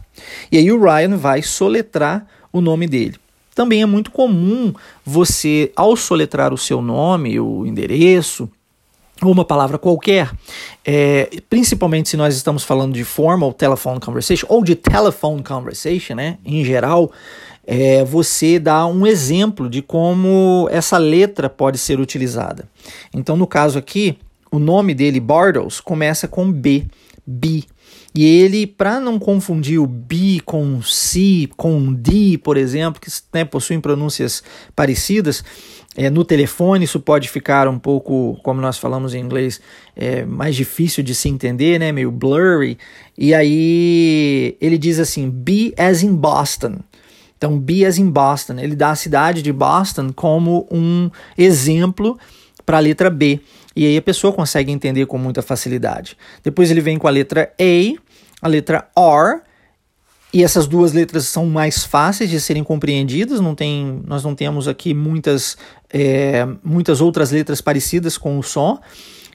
E 0.52 0.58
aí 0.58 0.72
o 0.72 0.80
Ryan 0.80 1.18
vai 1.18 1.42
soletrar 1.42 2.28
o 2.52 2.62
nome 2.62 2.88
dele. 2.88 3.18
Também 3.56 3.82
é 3.82 3.86
muito 3.86 4.12
comum 4.12 4.74
você, 5.04 5.72
ao 5.76 5.96
soletrar 5.96 6.54
o 6.54 6.58
seu 6.58 6.82
nome, 6.82 7.40
o 7.40 7.66
endereço, 7.66 8.50
ou 9.22 9.32
uma 9.32 9.46
palavra 9.46 9.78
qualquer, 9.78 10.32
é, 10.84 11.30
principalmente 11.50 12.10
se 12.10 12.18
nós 12.18 12.36
estamos 12.36 12.64
falando 12.64 12.94
de 12.94 13.04
formal 13.04 13.54
telephone 13.54 14.00
conversation 14.00 14.46
ou 14.50 14.64
de 14.64 14.76
telephone 14.76 15.44
conversation, 15.44 16.16
né, 16.16 16.38
em 16.44 16.64
geral, 16.66 17.12
é, 17.66 18.04
você 18.04 18.60
dá 18.60 18.86
um 18.86 19.08
exemplo 19.08 19.70
de 19.70 19.82
como 19.82 20.68
essa 20.72 20.98
letra 20.98 21.50
pode 21.50 21.78
ser 21.78 22.00
utilizada. 22.00 22.68
Então, 23.14 23.38
no 23.38 23.48
caso 23.48 23.80
aqui, 23.80 24.18
o 24.52 24.60
nome 24.60 24.94
dele, 24.94 25.20
Bartles, 25.20 25.80
começa 25.80 26.28
com 26.28 26.52
B, 26.52 26.86
B. 27.26 27.64
E 28.16 28.24
ele, 28.24 28.68
para 28.68 29.00
não 29.00 29.18
confundir 29.18 29.80
o 29.80 29.88
B 29.88 30.40
com 30.46 30.82
C, 30.84 31.50
com 31.58 31.92
D, 31.92 32.38
por 32.38 32.58
exemplo, 32.58 33.02
que 33.02 33.10
né, 33.34 33.44
possuem 33.44 33.82
pronúncias 33.82 34.44
parecidas, 34.76 35.44
é, 35.96 36.10
no 36.10 36.24
telefone 36.24 36.86
isso 36.86 37.00
pode 37.00 37.30
ficar 37.30 37.68
um 37.68 37.80
pouco, 37.80 38.40
como 38.44 38.62
nós 38.62 38.78
falamos 38.78 39.14
em 39.16 39.20
inglês, 39.20 39.62
é, 39.96 40.26
mais 40.26 40.56
difícil 40.56 41.04
de 41.04 41.14
se 41.16 41.30
entender, 41.30 41.80
né, 41.80 41.92
meio 41.92 42.12
blurry. 42.12 42.78
E 43.18 43.34
aí 43.34 44.58
ele 44.62 44.78
diz 44.78 45.00
assim, 45.00 45.30
B 45.30 45.74
as 45.78 46.04
in 46.04 46.16
Boston. 46.16 46.80
Então, 47.44 47.60
be 47.60 47.86
as 47.86 47.98
in 47.98 48.10
Boston. 48.10 48.58
Ele 48.58 48.74
dá 48.74 48.92
a 48.92 48.96
cidade 48.96 49.42
de 49.42 49.52
Boston 49.52 50.14
como 50.16 50.66
um 50.72 51.12
exemplo 51.38 52.18
para 52.66 52.78
a 52.78 52.80
letra 52.80 53.10
B. 53.10 53.42
E 53.76 53.86
aí 53.86 53.98
a 53.98 54.02
pessoa 54.02 54.32
consegue 54.32 54.72
entender 54.72 55.06
com 55.08 55.18
muita 55.18 55.42
facilidade. 55.42 56.16
Depois 56.42 56.72
ele 56.72 56.80
vem 56.80 56.98
com 56.98 57.06
a 57.06 57.12
letra 57.12 57.52
A, 57.60 58.02
a 58.42 58.48
letra 58.48 58.88
R, 58.96 59.42
e 60.34 60.42
essas 60.42 60.68
duas 60.68 60.94
letras 60.94 61.26
são 61.26 61.46
mais 61.48 61.84
fáceis 61.84 62.30
de 62.30 62.40
serem 62.40 62.64
compreendidas. 62.64 63.42
Não 63.42 63.54
tem, 63.54 64.02
nós 64.08 64.24
não 64.24 64.34
temos 64.34 64.70
aqui 64.70 64.94
muitas, 64.94 65.58
é, 65.90 66.48
muitas 66.64 67.02
outras 67.02 67.32
letras 67.32 67.60
parecidas 67.60 68.18
com 68.18 68.40
o 68.40 68.42
som. 68.42 68.80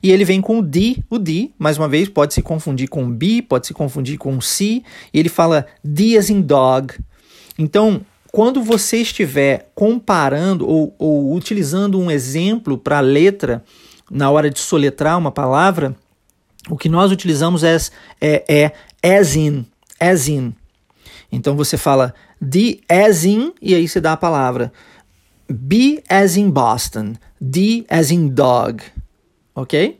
E 0.03 0.11
ele 0.11 0.25
vem 0.25 0.41
com 0.41 0.61
o 0.61 0.63
D. 0.63 0.97
O 1.11 1.19
D, 1.19 1.51
mais 1.59 1.77
uma 1.77 1.87
vez, 1.87 2.09
pode 2.09 2.33
se 2.33 2.41
confundir 2.41 2.89
com 2.89 3.07
B, 3.11 3.43
pode 3.43 3.67
se 3.67 3.75
confundir 3.75 4.17
com 4.17 4.41
C. 4.41 4.83
E 5.13 5.19
ele 5.21 5.29
fala 5.29 5.67
D 5.85 6.17
as 6.17 6.31
in 6.31 6.41
dog, 6.41 6.95
então, 7.59 8.01
quando 8.31 8.63
você 8.63 8.99
estiver 8.99 9.71
comparando 9.75 10.67
ou, 10.67 10.95
ou 10.99 11.35
utilizando 11.35 11.99
um 11.99 12.11
exemplo 12.11 12.79
para 12.79 12.99
a 12.99 13.03
letra 13.03 13.65
na 14.11 14.31
hora 14.31 14.49
de 14.49 14.61
soletrar 14.61 15.19
uma 15.19 15.33
palavra, 15.33 15.97
o 16.71 16.77
que 16.77 16.89
nós 16.89 17.11
utilizamos 17.11 17.65
é, 17.65 17.77
é, 18.21 18.73
é 19.03 19.19
as 19.19 19.35
in, 19.35 19.67
as 19.99 20.29
in. 20.29 20.55
Então 21.33 21.57
você 21.57 21.77
fala 21.77 22.15
the 22.41 22.79
as 22.89 23.25
in 23.25 23.53
e 23.61 23.75
aí 23.75 23.89
você 23.89 24.01
dá 24.01 24.13
a 24.13 24.17
palavra. 24.17 24.73
Be 25.51 26.03
as 26.09 26.37
in 26.37 26.51
Boston, 26.51 27.15
D 27.41 27.85
as 27.89 28.11
in 28.11 28.29
dog, 28.29 28.83
ok? 29.55 29.99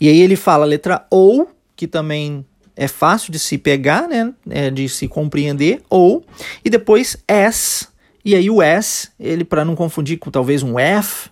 E 0.00 0.08
aí 0.08 0.20
ele 0.20 0.36
fala 0.36 0.64
a 0.64 0.68
letra 0.68 1.06
O, 1.10 1.46
que 1.76 1.86
também 1.86 2.44
é 2.78 2.86
fácil 2.86 3.32
de 3.32 3.40
se 3.40 3.58
pegar, 3.58 4.06
né, 4.06 4.32
é 4.48 4.70
de 4.70 4.88
se 4.88 5.08
compreender, 5.08 5.82
ou, 5.90 6.24
e 6.64 6.70
depois 6.70 7.16
S, 7.26 7.88
e 8.24 8.36
aí 8.36 8.48
o 8.48 8.62
S, 8.62 9.08
ele 9.18 9.44
para 9.44 9.64
não 9.64 9.74
confundir 9.74 10.16
com 10.16 10.30
talvez 10.30 10.62
um 10.62 10.78
F, 10.78 11.28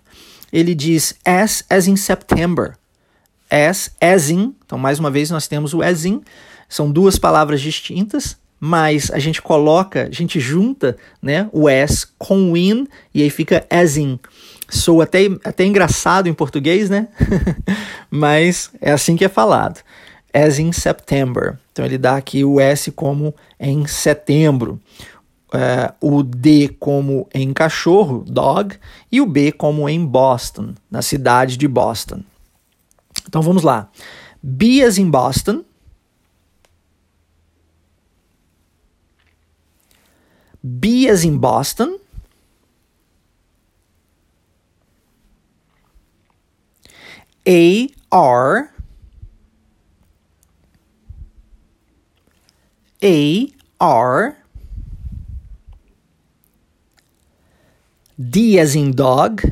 ele 0.52 0.74
diz 0.74 1.14
S 1.24 1.64
as 1.70 1.86
in 1.86 1.94
September. 1.94 2.74
S 3.48 3.92
as 4.00 4.28
in, 4.28 4.56
então 4.66 4.76
mais 4.76 4.98
uma 4.98 5.08
vez 5.08 5.30
nós 5.30 5.46
temos 5.46 5.72
o 5.72 5.82
as 5.82 6.04
in, 6.04 6.20
são 6.68 6.90
duas 6.90 7.16
palavras 7.16 7.60
distintas, 7.60 8.36
mas 8.58 9.12
a 9.12 9.20
gente 9.20 9.40
coloca, 9.40 10.08
a 10.08 10.10
gente 10.10 10.40
junta, 10.40 10.96
né, 11.22 11.48
o 11.52 11.68
S 11.68 12.08
com 12.18 12.50
o 12.50 12.56
in 12.56 12.88
e 13.14 13.22
aí 13.22 13.30
fica 13.30 13.64
as 13.70 13.96
in. 13.96 14.18
Sou 14.68 15.00
até, 15.00 15.26
até 15.44 15.64
engraçado 15.64 16.28
em 16.28 16.34
português, 16.34 16.90
né? 16.90 17.06
mas 18.10 18.68
é 18.80 18.90
assim 18.90 19.14
que 19.14 19.24
é 19.24 19.28
falado 19.28 19.80
as 20.36 20.58
in 20.58 20.70
September. 20.70 21.58
Então 21.72 21.84
ele 21.84 21.96
dá 21.96 22.16
aqui 22.16 22.44
o 22.44 22.60
S 22.60 22.92
como 22.92 23.34
em 23.58 23.86
setembro, 23.86 24.78
uh, 25.48 25.94
o 25.98 26.22
D 26.22 26.68
como 26.78 27.26
em 27.32 27.54
cachorro, 27.54 28.22
dog, 28.26 28.76
e 29.10 29.20
o 29.20 29.26
B 29.26 29.50
como 29.50 29.88
em 29.88 30.04
Boston, 30.04 30.74
na 30.90 31.00
cidade 31.00 31.56
de 31.56 31.66
Boston. 31.66 32.22
Então 33.26 33.40
vamos 33.40 33.62
lá. 33.62 33.90
Be 34.42 34.82
as 34.82 34.98
in 34.98 35.10
Boston. 35.10 35.64
Be 40.62 41.08
as 41.08 41.24
in 41.24 41.38
Boston. 41.38 41.98
A 47.48 47.88
R 48.12 48.75
A 53.02 53.52
R 53.78 54.36
D 58.18 58.58
as 58.58 58.74
in 58.74 58.92
dog 58.92 59.42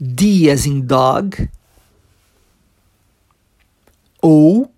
D 0.00 0.48
as 0.50 0.66
in 0.66 0.86
dog 0.86 1.48
O 4.22 4.70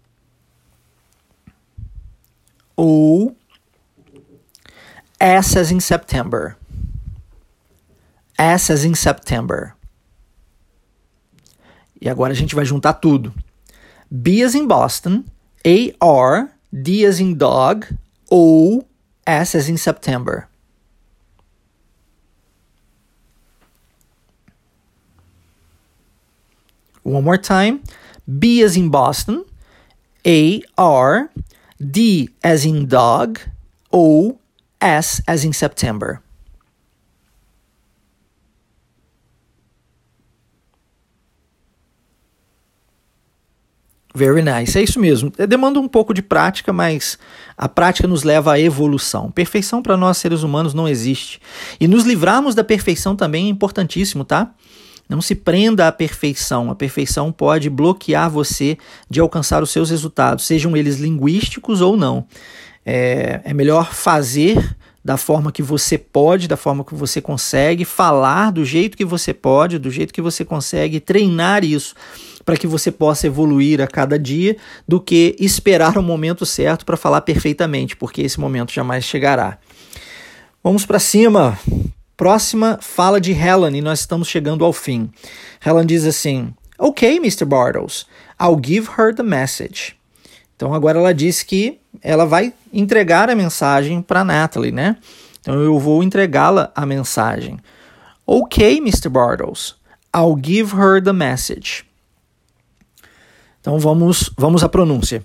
ou 2.76 3.36
S 5.20 5.56
as 5.56 5.70
in 5.70 5.80
September. 5.80 6.56
S 8.36 8.72
as 8.72 8.84
in 8.84 8.94
September. 8.94 9.76
E 12.00 12.08
agora 12.08 12.32
a 12.32 12.34
gente 12.34 12.54
vai 12.56 12.64
juntar 12.64 12.94
tudo. 12.94 13.32
B 14.20 14.42
as 14.42 14.54
in 14.54 14.68
Boston, 14.68 15.30
A-R, 15.64 16.52
D 16.70 17.04
as 17.04 17.18
in 17.20 17.38
dog, 17.38 17.86
O, 18.30 18.84
S 19.26 19.54
as 19.54 19.68
in 19.68 19.78
September. 19.78 20.48
One 27.02 27.24
more 27.24 27.38
time. 27.38 27.82
B 28.38 28.62
as 28.62 28.76
in 28.76 28.90
Boston, 28.90 29.44
A, 30.26 30.62
R, 30.76 31.30
D 31.80 32.30
as 32.44 32.64
in 32.64 32.86
dog, 32.86 33.40
O, 33.92 34.38
S 34.80 35.20
as 35.26 35.44
in 35.44 35.52
September. 35.52 36.22
Very 44.14 44.42
nice. 44.42 44.78
É 44.78 44.82
isso 44.82 45.00
mesmo. 45.00 45.32
É, 45.38 45.46
demanda 45.46 45.80
um 45.80 45.88
pouco 45.88 46.12
de 46.12 46.20
prática, 46.20 46.72
mas 46.72 47.18
a 47.56 47.68
prática 47.68 48.06
nos 48.06 48.22
leva 48.22 48.52
à 48.52 48.60
evolução. 48.60 49.30
Perfeição 49.30 49.82
para 49.82 49.96
nós 49.96 50.18
seres 50.18 50.42
humanos 50.42 50.74
não 50.74 50.86
existe. 50.86 51.40
E 51.80 51.88
nos 51.88 52.04
livrarmos 52.04 52.54
da 52.54 52.62
perfeição 52.62 53.16
também 53.16 53.46
é 53.46 53.48
importantíssimo, 53.48 54.24
tá? 54.24 54.52
Não 55.08 55.20
se 55.20 55.34
prenda 55.34 55.88
à 55.88 55.92
perfeição. 55.92 56.70
A 56.70 56.74
perfeição 56.74 57.32
pode 57.32 57.70
bloquear 57.70 58.30
você 58.30 58.76
de 59.08 59.20
alcançar 59.20 59.62
os 59.62 59.70
seus 59.70 59.90
resultados, 59.90 60.46
sejam 60.46 60.76
eles 60.76 60.98
linguísticos 60.98 61.80
ou 61.80 61.96
não. 61.96 62.26
É, 62.84 63.40
é 63.44 63.54
melhor 63.54 63.92
fazer 63.92 64.76
da 65.04 65.16
forma 65.16 65.50
que 65.50 65.62
você 65.62 65.98
pode, 65.98 66.46
da 66.46 66.56
forma 66.56 66.84
que 66.84 66.94
você 66.94 67.20
consegue, 67.20 67.84
falar 67.84 68.52
do 68.52 68.64
jeito 68.64 68.96
que 68.96 69.04
você 69.04 69.34
pode, 69.34 69.78
do 69.78 69.90
jeito 69.90 70.12
que 70.12 70.22
você 70.22 70.44
consegue, 70.44 71.00
treinar 71.00 71.64
isso 71.64 71.94
para 72.44 72.56
que 72.56 72.66
você 72.66 72.90
possa 72.90 73.26
evoluir 73.26 73.80
a 73.80 73.86
cada 73.86 74.18
dia, 74.18 74.56
do 74.86 75.00
que 75.00 75.36
esperar 75.38 75.96
o 75.98 76.02
momento 76.02 76.46
certo 76.46 76.84
para 76.84 76.96
falar 76.96 77.20
perfeitamente, 77.22 77.96
porque 77.96 78.22
esse 78.22 78.38
momento 78.38 78.72
jamais 78.72 79.04
chegará. 79.04 79.58
Vamos 80.62 80.86
para 80.86 80.98
cima. 80.98 81.58
Próxima 82.16 82.78
fala 82.80 83.20
de 83.20 83.32
Helen 83.32 83.76
e 83.76 83.80
nós 83.80 84.00
estamos 84.00 84.28
chegando 84.28 84.64
ao 84.64 84.72
fim. 84.72 85.10
Helen 85.64 85.86
diz 85.86 86.04
assim: 86.04 86.54
Ok, 86.78 87.16
Mr. 87.16 87.44
Bartles, 87.44 88.06
I'll 88.40 88.60
give 88.62 88.88
her 88.98 89.14
the 89.14 89.24
message. 89.24 89.96
Então 90.54 90.72
agora 90.72 90.98
ela 90.98 91.12
diz 91.12 91.42
que 91.42 91.80
ela 92.00 92.24
vai 92.24 92.52
entregar 92.72 93.28
a 93.28 93.34
mensagem 93.34 94.00
para 94.00 94.24
Natalie, 94.24 94.72
né? 94.72 94.96
Então 95.40 95.60
eu 95.60 95.78
vou 95.78 96.02
entregá-la 96.02 96.72
a 96.74 96.86
mensagem. 96.86 97.58
Ok, 98.26 98.78
Mr. 98.78 99.08
Bartles, 99.08 99.74
I'll 100.14 100.38
give 100.40 100.76
her 100.76 101.02
the 101.02 101.12
message. 101.12 101.84
Então 103.60 103.78
vamos, 103.78 104.30
vamos 104.36 104.64
à 104.64 104.68
pronúncia. 104.68 105.24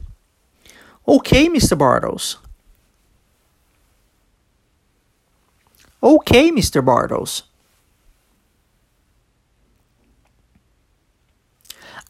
Ok, 1.06 1.46
Mr. 1.48 1.76
Bartles. 1.76 2.38
Ok, 6.02 6.50
Mr. 6.50 6.82
Bartles. 6.82 7.44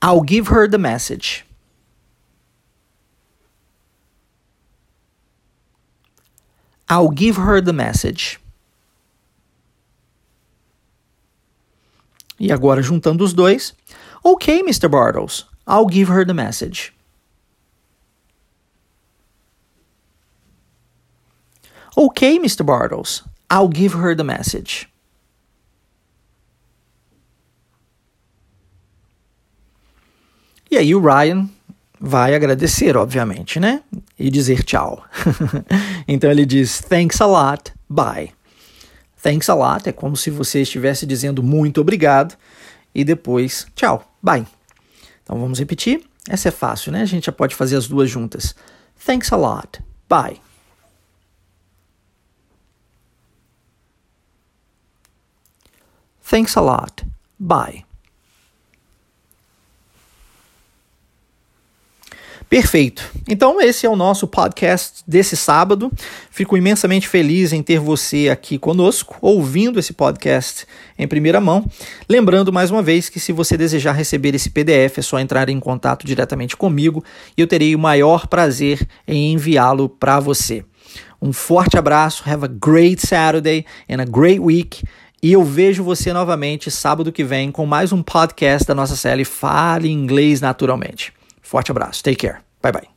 I'll 0.01 0.23
give 0.23 0.49
her 0.49 0.69
the 0.69 0.77
message. 0.77 1.46
I'll 6.89 7.09
give 7.09 7.37
her 7.37 7.61
the 7.61 7.73
message. 7.73 8.39
E 12.39 12.51
agora 12.51 12.81
juntando 12.81 13.23
os 13.23 13.33
dois. 13.33 13.75
Ok, 14.23 14.61
Mr. 14.63 14.89
Bartles. 14.89 15.45
I'll 15.65 15.87
give 15.87 16.09
her 16.11 16.25
the 16.25 16.33
message. 16.33 16.93
Okay, 21.97 22.37
Mr. 22.37 22.63
Bartles. 22.63 23.23
I'll 23.49 23.67
give 23.67 23.95
her 23.95 24.15
the 24.15 24.23
message. 24.23 24.87
E 30.69 30.77
aí 30.77 30.93
o 30.93 30.99
Ryan 30.99 31.49
vai 31.99 32.35
agradecer, 32.35 32.95
obviamente, 32.95 33.59
né? 33.59 33.81
E 34.17 34.29
dizer 34.29 34.63
tchau. 34.63 35.03
então 36.07 36.29
ele 36.29 36.45
diz 36.45 36.79
thanks 36.81 37.21
a 37.21 37.25
lot, 37.25 37.73
bye. 37.89 38.31
Thanks 39.21 39.49
a 39.49 39.55
lot 39.55 39.87
é 39.89 39.91
como 39.91 40.15
se 40.15 40.29
você 40.29 40.61
estivesse 40.61 41.05
dizendo 41.05 41.41
muito 41.41 41.81
obrigado 41.81 42.35
e 42.93 43.03
depois 43.03 43.67
tchau, 43.75 44.07
bye. 44.21 44.45
Então 45.23 45.39
vamos 45.39 45.59
repetir. 45.59 46.03
Essa 46.29 46.49
é 46.49 46.51
fácil, 46.51 46.91
né? 46.91 47.01
A 47.01 47.05
gente 47.05 47.25
já 47.25 47.31
pode 47.31 47.55
fazer 47.55 47.75
as 47.75 47.87
duas 47.87 48.09
juntas. 48.09 48.55
Thanks 49.05 49.31
a 49.31 49.37
lot. 49.37 49.81
Bye. 50.09 50.41
Thanks 56.21 56.57
a 56.57 56.61
lot. 56.61 57.05
Bye. 57.39 57.86
Perfeito. 62.49 63.03
Então, 63.27 63.59
esse 63.59 63.85
é 63.85 63.89
o 63.89 63.95
nosso 63.95 64.25
podcast 64.25 65.03
desse 65.05 65.35
sábado. 65.35 65.91
Fico 66.31 66.55
imensamente 66.55 67.05
feliz 67.05 67.51
em 67.51 67.61
ter 67.61 67.77
você 67.77 68.29
aqui 68.29 68.57
conosco, 68.57 69.17
ouvindo 69.21 69.79
esse 69.79 69.91
podcast 69.91 70.65
em 70.97 71.05
primeira 71.05 71.41
mão. 71.41 71.69
Lembrando 72.07 72.53
mais 72.53 72.71
uma 72.71 72.81
vez 72.81 73.09
que, 73.09 73.19
se 73.19 73.33
você 73.33 73.57
desejar 73.57 73.91
receber 73.91 74.33
esse 74.33 74.49
PDF, 74.49 74.99
é 74.99 75.01
só 75.01 75.19
entrar 75.19 75.49
em 75.49 75.59
contato 75.59 76.07
diretamente 76.07 76.55
comigo 76.55 77.03
e 77.35 77.41
eu 77.41 77.47
terei 77.47 77.75
o 77.75 77.79
maior 77.79 78.27
prazer 78.27 78.87
em 79.05 79.33
enviá-lo 79.33 79.89
para 79.89 80.17
você. 80.21 80.63
Um 81.21 81.33
forte 81.33 81.77
abraço, 81.77 82.23
have 82.25 82.45
a 82.45 82.47
great 82.47 83.05
Saturday 83.05 83.65
and 83.89 84.01
a 84.01 84.05
great 84.05 84.39
week. 84.39 84.85
E 85.21 85.33
eu 85.33 85.43
vejo 85.43 85.83
você 85.83 86.13
novamente 86.13 86.71
sábado 86.71 87.11
que 87.11 87.25
vem 87.25 87.51
com 87.51 87.65
mais 87.65 87.91
um 87.91 88.01
podcast 88.01 88.65
da 88.65 88.75
nossa 88.75 88.95
série 88.95 89.25
Fale 89.25 89.91
Inglês 89.91 90.39
Naturalmente. 90.39 91.16
Forte 91.47 91.71
abraço. 91.71 92.03
Take 92.03 92.27
care. 92.27 92.41
Bye 92.61 92.71
bye. 92.71 92.96